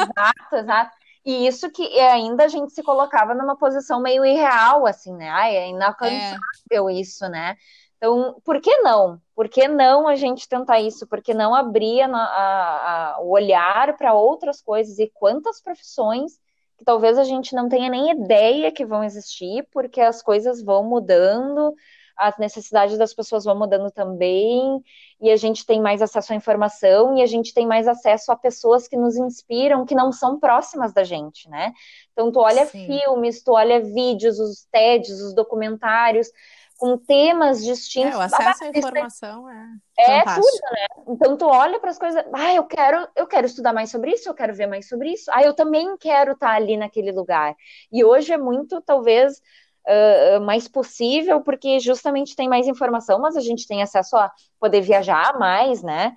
exato, 0.00 0.56
exato. 0.56 0.96
E 1.24 1.46
isso 1.46 1.70
que 1.70 1.82
ainda 2.00 2.44
a 2.44 2.48
gente 2.48 2.72
se 2.72 2.82
colocava 2.82 3.34
numa 3.34 3.56
posição 3.56 4.00
meio 4.00 4.24
irreal, 4.24 4.86
assim, 4.86 5.14
né? 5.14 5.30
Ai, 5.30 5.56
é 5.56 5.68
inalcançável 5.68 6.90
é. 6.90 6.92
isso, 6.92 7.26
né? 7.28 7.56
Então, 7.96 8.36
por 8.44 8.60
que 8.60 8.76
não? 8.78 9.18
Por 9.34 9.48
que 9.48 9.66
não 9.66 10.06
a 10.06 10.14
gente 10.14 10.46
tentar 10.46 10.80
isso? 10.80 11.06
Por 11.06 11.22
que 11.22 11.32
não 11.32 11.54
abrir 11.54 12.02
a, 12.02 12.08
a, 12.14 13.14
a, 13.14 13.20
o 13.20 13.30
olhar 13.30 13.96
para 13.96 14.12
outras 14.12 14.60
coisas 14.60 14.98
e 14.98 15.10
quantas 15.14 15.62
profissões 15.62 16.38
que 16.76 16.84
talvez 16.84 17.16
a 17.16 17.24
gente 17.24 17.54
não 17.54 17.68
tenha 17.68 17.88
nem 17.88 18.10
ideia 18.10 18.70
que 18.70 18.84
vão 18.84 19.02
existir, 19.02 19.66
porque 19.72 20.00
as 20.00 20.22
coisas 20.22 20.62
vão 20.62 20.84
mudando, 20.84 21.74
as 22.16 22.38
necessidades 22.38 22.96
das 22.96 23.12
pessoas 23.12 23.44
vão 23.44 23.58
mudando 23.58 23.90
também, 23.90 24.82
e 25.20 25.30
a 25.30 25.36
gente 25.36 25.64
tem 25.64 25.80
mais 25.80 26.02
acesso 26.02 26.32
à 26.32 26.36
informação 26.36 27.16
e 27.16 27.22
a 27.22 27.26
gente 27.26 27.54
tem 27.54 27.66
mais 27.66 27.88
acesso 27.88 28.30
a 28.30 28.36
pessoas 28.36 28.86
que 28.86 28.96
nos 28.96 29.16
inspiram, 29.16 29.86
que 29.86 29.94
não 29.94 30.12
são 30.12 30.38
próximas 30.38 30.92
da 30.92 31.04
gente, 31.04 31.48
né? 31.48 31.72
Então, 32.12 32.30
tu 32.30 32.40
olha 32.40 32.66
Sim. 32.66 32.86
filmes, 32.86 33.42
tu 33.42 33.52
olha 33.52 33.80
vídeos, 33.80 34.38
os 34.38 34.66
TEDs, 34.70 35.20
os 35.20 35.34
documentários, 35.34 36.28
com 36.76 36.98
temas 36.98 37.64
distintos. 37.64 38.14
É, 38.14 38.16
o 38.16 38.20
acesso 38.20 38.64
à 38.64 38.68
informação 38.68 39.48
é. 39.48 39.68
É 39.96 40.18
fantástico. 40.18 40.46
tudo, 40.46 40.72
né? 40.72 41.04
Então 41.08 41.36
tu 41.36 41.46
olha 41.46 41.78
para 41.78 41.90
as 41.90 41.98
coisas, 41.98 42.24
ah, 42.32 42.52
eu 42.52 42.64
quero, 42.64 43.08
eu 43.14 43.26
quero 43.26 43.46
estudar 43.46 43.72
mais 43.72 43.90
sobre 43.90 44.12
isso, 44.12 44.28
eu 44.28 44.34
quero 44.34 44.54
ver 44.54 44.66
mais 44.66 44.88
sobre 44.88 45.10
isso. 45.12 45.30
Ah, 45.32 45.42
eu 45.42 45.54
também 45.54 45.96
quero 45.96 46.32
estar 46.32 46.48
tá 46.48 46.54
ali 46.54 46.76
naquele 46.76 47.12
lugar. 47.12 47.54
E 47.92 48.04
hoje 48.04 48.32
é 48.32 48.36
muito, 48.36 48.80
talvez, 48.82 49.40
uh, 49.86 50.40
mais 50.40 50.68
possível, 50.68 51.40
porque 51.40 51.78
justamente 51.78 52.36
tem 52.36 52.48
mais 52.48 52.66
informação, 52.66 53.18
mas 53.18 53.36
a 53.36 53.40
gente 53.40 53.66
tem 53.66 53.82
acesso 53.82 54.16
a 54.16 54.30
poder 54.58 54.80
viajar 54.80 55.38
mais, 55.38 55.82
né? 55.82 56.16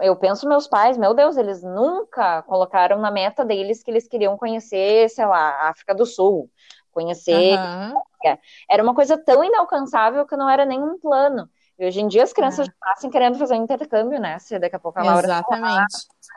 Eu 0.00 0.14
penso 0.14 0.48
meus 0.48 0.68
pais, 0.68 0.96
meu 0.96 1.14
Deus, 1.14 1.36
eles 1.36 1.62
nunca 1.62 2.42
colocaram 2.42 2.98
na 3.00 3.10
meta 3.10 3.44
deles 3.44 3.82
que 3.82 3.90
eles 3.90 4.06
queriam 4.06 4.36
conhecer, 4.36 5.10
sei 5.10 5.26
lá, 5.26 5.50
a 5.50 5.68
África 5.70 5.92
do 5.92 6.06
Sul, 6.06 6.48
conhecer. 6.92 7.58
Uhum. 7.58 8.36
Era 8.70 8.82
uma 8.82 8.94
coisa 8.94 9.18
tão 9.18 9.42
inalcançável 9.42 10.24
que 10.26 10.36
não 10.36 10.48
era 10.48 10.64
nem 10.64 10.80
um 10.80 10.96
plano. 10.96 11.48
E 11.76 11.84
hoje 11.84 12.00
em 12.00 12.06
dia 12.06 12.22
as 12.22 12.32
crianças 12.32 12.68
é. 12.68 12.72
passam 12.80 13.10
querendo 13.10 13.36
fazer 13.36 13.54
um 13.54 13.64
intercâmbio, 13.64 14.20
né? 14.20 14.38
Se 14.38 14.56
daqui 14.60 14.76
a 14.76 14.78
pouco 14.78 15.00
a 15.00 15.02
Laura 15.02 15.26
Exatamente. 15.26 15.66
na 15.66 15.86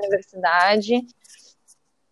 universidade. 0.01 1.05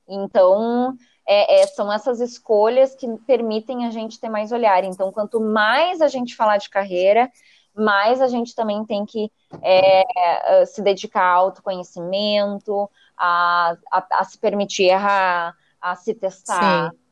Então, 0.08 0.96
é, 1.28 1.62
é, 1.62 1.68
são 1.68 1.92
essas 1.92 2.20
escolhas 2.20 2.96
que 2.96 3.08
permitem 3.26 3.86
a 3.86 3.92
gente 3.92 4.20
ter 4.20 4.30
mais 4.30 4.52
olhar. 4.52 4.84
Então, 4.84 5.12
quanto 5.12 5.40
mais 5.40 6.02
a 6.02 6.08
gente 6.08 6.36
falar 6.36 6.58
de 6.58 6.70
carreira, 6.70 7.32
mais 7.76 8.22
a 8.22 8.28
gente 8.28 8.56
também 8.56 8.86
tem 8.86 9.06
que 9.06 9.32
é, 9.62 10.66
se 10.66 10.82
dedicar 10.82 11.26
ao 11.26 11.46
autoconhecimento, 11.46 12.90
a, 13.18 13.76
a, 13.92 14.08
a 14.20 14.24
se 14.24 14.38
permitir 14.38 14.84
errar, 14.84 15.56
a 15.82 15.96
se 15.96 16.14
testar. 16.14 16.92
Sim 16.92 17.06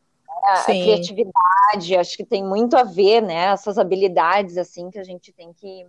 a, 0.44 0.60
a, 0.60 0.64
criatividade, 0.66 1.96
acho 1.98 2.18
que 2.18 2.26
tem 2.26 2.44
muito 2.44 2.76
a 2.76 2.84
ver, 2.84 3.22
né? 3.22 3.46
Essas 3.46 3.78
habilidades, 3.78 4.58
assim, 4.58 4.90
que 4.90 5.00
a 5.00 5.04
gente 5.04 5.32
tem 5.32 5.54
que 5.54 5.86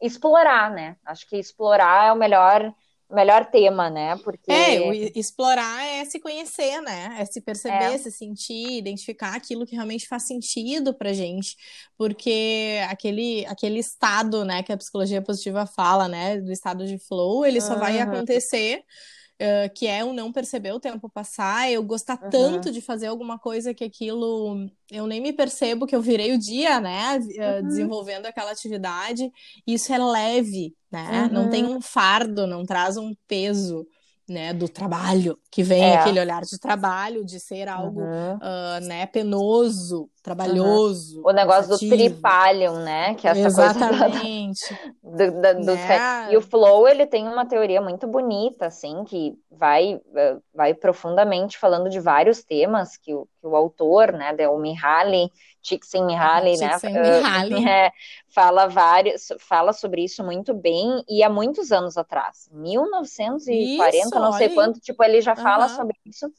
explorar, 0.00 0.70
né? 0.70 0.96
Acho 1.04 1.28
que 1.28 1.36
explorar 1.36 2.08
é 2.08 2.12
o 2.12 2.16
melhor 2.16 2.72
melhor 3.10 3.46
tema, 3.46 3.88
né? 3.88 4.16
Porque 4.18 4.50
é, 4.50 5.18
explorar 5.18 5.84
é 5.86 6.04
se 6.04 6.18
conhecer, 6.18 6.80
né? 6.80 7.16
É 7.18 7.24
se 7.24 7.40
perceber, 7.40 7.94
é. 7.94 7.98
se 7.98 8.10
sentir, 8.10 8.78
identificar 8.78 9.34
aquilo 9.34 9.66
que 9.66 9.74
realmente 9.74 10.08
faz 10.08 10.24
sentido 10.24 10.92
pra 10.92 11.12
gente, 11.12 11.56
porque 11.96 12.80
aquele 12.88 13.46
aquele 13.46 13.78
estado, 13.78 14.44
né, 14.44 14.62
que 14.62 14.72
a 14.72 14.76
psicologia 14.76 15.22
positiva 15.22 15.66
fala, 15.66 16.08
né, 16.08 16.40
do 16.40 16.52
estado 16.52 16.86
de 16.86 16.98
flow, 16.98 17.46
ele 17.46 17.60
só 17.60 17.74
uhum. 17.74 17.80
vai 17.80 18.00
acontecer 18.00 18.82
uh, 19.40 19.72
que 19.74 19.86
é 19.86 20.04
o 20.04 20.12
não 20.12 20.32
perceber 20.32 20.72
o 20.72 20.80
tempo 20.80 21.08
passar, 21.08 21.70
eu 21.70 21.82
gostar 21.82 22.18
uhum. 22.22 22.30
tanto 22.30 22.72
de 22.72 22.80
fazer 22.80 23.06
alguma 23.06 23.38
coisa 23.38 23.74
que 23.74 23.84
aquilo 23.84 24.68
eu 24.90 25.06
nem 25.06 25.20
me 25.20 25.32
percebo 25.32 25.86
que 25.86 25.94
eu 25.94 26.00
virei 26.00 26.32
o 26.32 26.38
dia, 26.38 26.80
né, 26.80 27.16
uhum. 27.16 27.68
desenvolvendo 27.68 28.26
aquela 28.26 28.52
atividade. 28.52 29.30
Isso 29.66 29.92
é 29.92 29.98
leve, 29.98 30.74
né? 30.90 31.24
Uhum. 31.24 31.32
Não 31.32 31.50
tem 31.50 31.64
um 31.64 31.80
fardo, 31.80 32.46
não 32.46 32.64
traz 32.64 32.96
um 32.96 33.14
peso 33.26 33.86
né, 34.28 34.52
do 34.52 34.68
trabalho, 34.68 35.38
que 35.50 35.62
vem 35.62 35.84
é. 35.84 35.96
aquele 35.96 36.18
olhar 36.18 36.42
de 36.42 36.58
trabalho, 36.58 37.24
de 37.24 37.38
ser 37.38 37.68
algo 37.68 38.00
uh, 38.00 38.84
né, 38.84 39.06
penoso, 39.06 40.10
trabalhoso. 40.26 41.18
Uhum. 41.20 41.28
O 41.28 41.32
negócio 41.32 41.70
cansativo. 41.70 41.96
do 41.96 41.98
tripalium, 41.98 42.80
né? 42.80 43.14
Que 43.14 43.28
é 43.28 43.30
essa 43.30 43.46
Exatamente. 43.46 44.60
coisa 44.68 44.92
do, 45.02 45.30
do, 45.30 45.64
do, 45.64 45.74
né? 45.74 46.32
E 46.32 46.36
o 46.36 46.40
flow, 46.40 46.88
ele 46.88 47.06
tem 47.06 47.28
uma 47.28 47.46
teoria 47.46 47.80
muito 47.80 48.08
bonita, 48.08 48.66
assim, 48.66 49.04
que 49.04 49.38
vai, 49.48 50.00
vai 50.52 50.74
profundamente 50.74 51.56
falando 51.56 51.88
de 51.88 52.00
vários 52.00 52.42
temas 52.42 52.96
que 52.96 53.14
o, 53.14 53.28
que 53.40 53.46
o 53.46 53.54
autor, 53.54 54.12
né, 54.12 54.34
o 54.48 54.58
Mihaly 54.58 55.30
Csikszentmihalyi, 55.62 56.58
né, 56.58 56.76
uh, 56.76 56.76
é, 57.68 57.92
fala 58.28 58.66
vários, 58.66 59.32
fala 59.38 59.72
sobre 59.72 60.04
isso 60.04 60.22
muito 60.22 60.52
bem 60.52 61.04
e 61.08 61.22
há 61.22 61.30
muitos 61.30 61.72
anos 61.72 61.96
atrás, 61.96 62.48
1940, 62.52 63.96
isso, 63.96 64.14
não 64.14 64.32
sei 64.32 64.48
quanto, 64.50 64.80
tipo, 64.80 65.02
ele 65.02 65.20
já 65.20 65.34
fala 65.34 65.68
uhum. 65.68 65.76
sobre 65.76 65.96
isso 66.04 66.30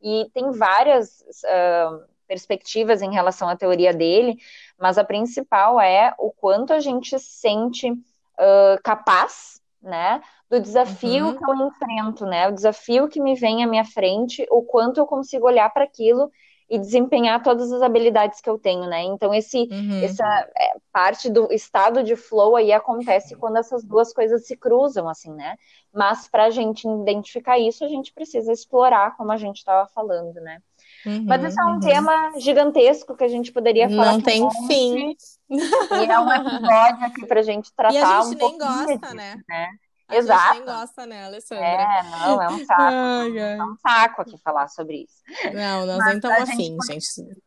e 0.00 0.28
tem 0.34 0.50
várias 0.50 1.20
uh, 1.44 2.11
perspectivas 2.26 3.02
em 3.02 3.12
relação 3.12 3.48
à 3.48 3.56
teoria 3.56 3.92
dele, 3.92 4.36
mas 4.78 4.98
a 4.98 5.04
principal 5.04 5.80
é 5.80 6.14
o 6.18 6.30
quanto 6.30 6.72
a 6.72 6.80
gente 6.80 7.18
sente 7.18 7.90
uh, 7.90 8.82
capaz, 8.82 9.60
né, 9.80 10.22
do 10.48 10.60
desafio 10.60 11.26
uhum. 11.26 11.36
que 11.36 11.50
eu 11.50 11.66
enfrento, 11.66 12.24
né, 12.24 12.48
o 12.48 12.52
desafio 12.52 13.08
que 13.08 13.20
me 13.20 13.34
vem 13.34 13.64
à 13.64 13.66
minha 13.66 13.84
frente, 13.84 14.46
o 14.50 14.62
quanto 14.62 14.98
eu 14.98 15.06
consigo 15.06 15.46
olhar 15.46 15.68
para 15.70 15.84
aquilo 15.84 16.30
e 16.72 16.78
desempenhar 16.78 17.42
todas 17.42 17.70
as 17.70 17.82
habilidades 17.82 18.40
que 18.40 18.48
eu 18.48 18.58
tenho, 18.58 18.86
né? 18.86 19.02
Então 19.02 19.34
esse 19.34 19.68
uhum. 19.70 20.02
essa 20.02 20.24
é, 20.56 20.72
parte 20.90 21.28
do 21.28 21.52
estado 21.52 22.02
de 22.02 22.16
flow 22.16 22.56
aí 22.56 22.72
acontece 22.72 23.36
quando 23.36 23.58
essas 23.58 23.84
duas 23.84 24.10
coisas 24.10 24.46
se 24.46 24.56
cruzam, 24.56 25.06
assim, 25.06 25.30
né? 25.34 25.58
Mas 25.92 26.28
para 26.28 26.46
a 26.46 26.50
gente 26.50 26.88
identificar 26.88 27.58
isso, 27.58 27.84
a 27.84 27.88
gente 27.88 28.10
precisa 28.14 28.50
explorar, 28.50 29.14
como 29.18 29.30
a 29.32 29.36
gente 29.36 29.58
estava 29.58 29.86
falando, 29.88 30.40
né? 30.40 30.62
Uhum, 31.04 31.24
Mas 31.26 31.44
esse 31.44 31.60
é 31.60 31.64
um 31.64 31.74
uhum. 31.74 31.80
tema 31.80 32.32
gigantesco 32.38 33.16
que 33.16 33.24
a 33.24 33.28
gente 33.28 33.52
poderia 33.52 33.88
falar. 33.88 34.12
Não 34.12 34.20
tem 34.20 34.48
fim. 34.66 35.16
E 35.52 36.10
é 36.10 36.18
um 36.18 36.32
episódio 36.32 37.04
aqui 37.04 37.26
pra 37.26 37.42
gente 37.42 37.70
tratar. 37.76 37.92
E 37.92 37.98
a 37.98 38.22
gente 38.22 38.36
um 38.36 38.48
nem 38.48 38.58
gosta, 38.58 38.96
disso, 38.96 39.14
né? 39.14 39.36
né? 39.46 39.68
A 40.08 40.16
Exato. 40.16 40.54
gente 40.54 40.64
nem 40.64 40.74
gosta, 40.74 41.06
né, 41.06 41.24
Alessandra? 41.26 41.64
É, 41.64 42.02
não, 42.04 42.42
é 42.42 42.48
um 42.48 42.58
saco. 42.64 42.82
Ai, 42.82 43.38
ai. 43.38 43.58
É 43.58 43.64
um 43.64 43.76
saco 43.76 44.22
aqui 44.22 44.38
falar 44.42 44.68
sobre 44.68 45.04
isso. 45.04 45.54
Não, 45.54 45.86
nós 45.86 46.04
nem 46.06 46.14
estamos 46.14 46.50
afim, 46.50 46.76
gente. 46.86 47.06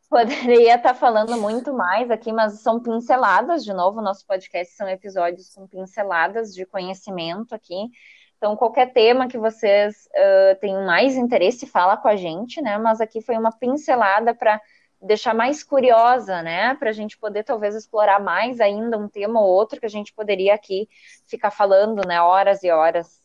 Poderia 0.09 0.75
estar 0.75 0.89
tá 0.89 0.93
falando 0.93 1.35
muito 1.37 1.73
mais 1.73 2.11
aqui, 2.11 2.31
mas 2.31 2.61
são 2.61 2.79
pinceladas, 2.79 3.63
de 3.63 3.73
novo, 3.73 4.01
nosso 4.01 4.25
podcast 4.27 4.75
são 4.75 4.87
episódios 4.87 5.53
com 5.53 5.67
pinceladas 5.67 6.53
de 6.53 6.65
conhecimento 6.65 7.53
aqui. 7.53 7.89
Então, 8.37 8.55
qualquer 8.55 8.91
tema 8.93 9.27
que 9.27 9.37
vocês 9.37 10.07
uh, 10.13 10.59
tenham 10.59 10.85
mais 10.85 11.15
interesse, 11.15 11.65
fala 11.65 11.97
com 11.97 12.07
a 12.07 12.15
gente, 12.15 12.61
né? 12.61 12.77
Mas 12.77 13.01
aqui 13.01 13.21
foi 13.21 13.37
uma 13.37 13.51
pincelada 13.51 14.33
para 14.35 14.61
deixar 15.01 15.33
mais 15.33 15.63
curiosa, 15.63 16.41
né? 16.41 16.75
Para 16.75 16.89
a 16.89 16.93
gente 16.93 17.17
poder 17.17 17.43
talvez 17.43 17.75
explorar 17.75 18.19
mais 18.19 18.59
ainda 18.59 18.97
um 18.97 19.07
tema 19.07 19.39
ou 19.39 19.47
outro 19.47 19.79
que 19.79 19.85
a 19.85 19.89
gente 19.89 20.13
poderia 20.13 20.53
aqui 20.53 20.87
ficar 21.27 21.51
falando, 21.51 22.05
né? 22.07 22.21
Horas 22.21 22.63
e 22.63 22.69
horas. 22.69 23.24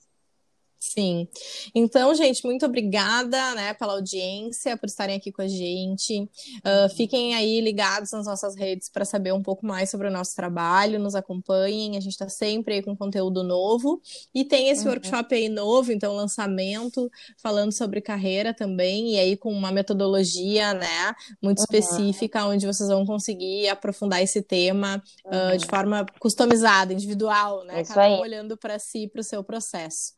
Sim. 0.81 1.29
Então, 1.75 2.15
gente, 2.15 2.43
muito 2.43 2.65
obrigada, 2.65 3.55
né, 3.55 3.75
pela 3.75 3.93
audiência, 3.93 4.79
por 4.79 4.87
estarem 4.87 5.15
aqui 5.15 5.31
com 5.31 5.43
a 5.43 5.47
gente. 5.47 6.23
Uh, 6.23 6.89
fiquem 6.97 7.35
aí 7.35 7.61
ligados 7.61 8.13
nas 8.13 8.25
nossas 8.25 8.57
redes 8.57 8.89
para 8.89 9.05
saber 9.05 9.35
um 9.35 9.43
pouco 9.43 9.67
mais 9.67 9.91
sobre 9.91 10.09
o 10.09 10.11
nosso 10.11 10.35
trabalho, 10.35 10.99
nos 10.99 11.15
acompanhem, 11.15 11.99
a 11.99 12.01
gente 12.01 12.13
está 12.13 12.31
sempre 12.31 12.77
aí 12.77 12.83
com 12.83 12.97
conteúdo 12.97 13.45
novo. 13.45 14.01
E 14.35 14.43
tem 14.43 14.71
esse 14.71 14.85
uhum. 14.85 14.93
workshop 14.93 15.35
aí 15.35 15.51
novo, 15.51 15.93
então, 15.93 16.15
lançamento, 16.17 17.11
falando 17.37 17.73
sobre 17.73 18.01
carreira 18.01 18.55
também, 18.55 19.17
e 19.17 19.19
aí 19.19 19.37
com 19.37 19.53
uma 19.53 19.71
metodologia, 19.71 20.73
né, 20.73 21.15
muito 21.43 21.59
uhum. 21.59 21.65
específica, 21.65 22.47
onde 22.47 22.67
vocês 22.67 22.89
vão 22.89 23.05
conseguir 23.05 23.69
aprofundar 23.69 24.23
esse 24.23 24.41
tema 24.41 25.03
uh, 25.27 25.59
de 25.59 25.67
forma 25.67 26.07
customizada, 26.19 26.95
individual, 26.95 27.65
né, 27.65 27.83
Isso 27.83 27.93
cada 27.93 28.09
um 28.09 28.15
aí. 28.15 28.21
olhando 28.21 28.57
para 28.57 28.79
si, 28.79 29.07
para 29.07 29.21
o 29.21 29.25
seu 29.25 29.45
processo. 29.45 30.15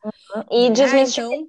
E 0.53 0.69
desmistificar 0.69 1.33
então... 1.33 1.47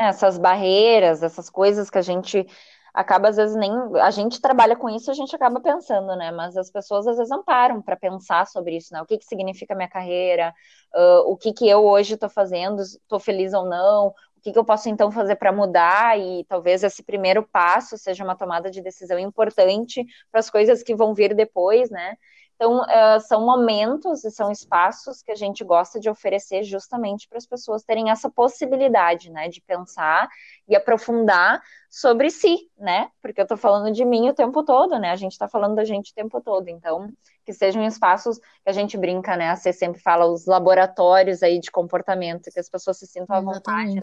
né, 0.00 0.08
essas 0.08 0.38
barreiras, 0.38 1.22
essas 1.22 1.48
coisas 1.48 1.88
que 1.88 1.98
a 1.98 2.02
gente 2.02 2.46
acaba 2.94 3.28
às 3.28 3.36
vezes 3.36 3.56
nem 3.56 3.72
a 4.00 4.10
gente 4.12 4.40
trabalha 4.40 4.76
com 4.76 4.88
isso, 4.88 5.10
a 5.10 5.14
gente 5.14 5.34
acaba 5.34 5.60
pensando, 5.60 6.14
né? 6.14 6.30
Mas 6.30 6.56
as 6.56 6.70
pessoas 6.70 7.08
às 7.08 7.16
vezes 7.16 7.30
não 7.30 7.42
param 7.42 7.82
para 7.82 7.96
pensar 7.96 8.46
sobre 8.46 8.76
isso, 8.76 8.94
né? 8.94 9.02
O 9.02 9.06
que 9.06 9.18
que 9.18 9.24
significa 9.24 9.74
minha 9.74 9.88
carreira? 9.88 10.54
Uh, 10.94 11.32
o 11.32 11.36
que 11.36 11.52
que 11.52 11.68
eu 11.68 11.84
hoje 11.84 12.14
estou 12.14 12.28
fazendo? 12.28 12.80
Estou 12.80 13.18
feliz 13.18 13.52
ou 13.52 13.66
não? 13.66 14.08
O 14.08 14.40
que 14.40 14.52
que 14.52 14.58
eu 14.58 14.64
posso 14.64 14.88
então 14.88 15.10
fazer 15.10 15.34
para 15.36 15.50
mudar? 15.50 16.16
E 16.20 16.44
talvez 16.44 16.84
esse 16.84 17.02
primeiro 17.02 17.42
passo 17.42 17.98
seja 17.98 18.22
uma 18.22 18.36
tomada 18.36 18.70
de 18.70 18.80
decisão 18.80 19.18
importante 19.18 20.06
para 20.30 20.38
as 20.38 20.48
coisas 20.48 20.82
que 20.82 20.94
vão 20.94 21.14
vir 21.14 21.34
depois, 21.34 21.90
né? 21.90 22.16
Então, 22.54 22.80
uh, 22.80 23.20
são 23.20 23.44
momentos 23.44 24.24
e 24.24 24.30
são 24.30 24.50
espaços 24.50 25.22
que 25.22 25.32
a 25.32 25.34
gente 25.34 25.64
gosta 25.64 25.98
de 25.98 26.08
oferecer 26.08 26.62
justamente 26.62 27.28
para 27.28 27.38
as 27.38 27.46
pessoas 27.46 27.82
terem 27.82 28.10
essa 28.10 28.30
possibilidade, 28.30 29.30
né, 29.30 29.48
de 29.48 29.60
pensar 29.60 30.28
e 30.68 30.76
aprofundar 30.76 31.60
sobre 31.90 32.30
si, 32.30 32.70
né? 32.78 33.08
Porque 33.20 33.40
eu 33.40 33.44
estou 33.44 33.56
falando 33.56 33.92
de 33.92 34.04
mim 34.04 34.28
o 34.28 34.34
tempo 34.34 34.62
todo, 34.64 34.98
né? 34.98 35.10
A 35.10 35.16
gente 35.16 35.32
está 35.32 35.46
falando 35.46 35.74
da 35.74 35.84
gente 35.84 36.10
o 36.10 36.14
tempo 36.14 36.40
todo. 36.40 36.68
Então, 36.68 37.08
que 37.44 37.52
sejam 37.52 37.84
espaços 37.84 38.38
que 38.38 38.68
a 38.68 38.72
gente 38.72 38.96
brinca, 38.96 39.36
né? 39.36 39.54
Você 39.54 39.72
sempre 39.72 40.00
fala 40.00 40.26
os 40.26 40.46
laboratórios 40.46 41.42
aí 41.42 41.60
de 41.60 41.70
comportamento, 41.70 42.50
que 42.50 42.58
as 42.58 42.68
pessoas 42.68 42.98
se 42.98 43.06
sintam 43.06 43.36
à 43.36 43.40
vontade 43.40 43.94
né? 43.94 44.00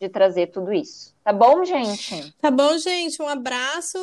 de 0.00 0.08
trazer 0.08 0.48
tudo 0.48 0.72
isso. 0.72 1.14
Tá 1.24 1.32
bom, 1.32 1.64
gente? 1.64 2.32
Tá 2.40 2.50
bom, 2.50 2.76
gente. 2.78 3.20
Um 3.20 3.28
abraço. 3.28 3.98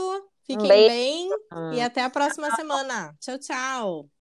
Fiquem 0.48 0.68
bem 0.68 1.30
e 1.74 1.82
até 1.82 2.04
a 2.04 2.10
próxima 2.10 2.52
semana. 2.56 3.16
Tchau, 3.20 3.40
tchau. 3.40 4.10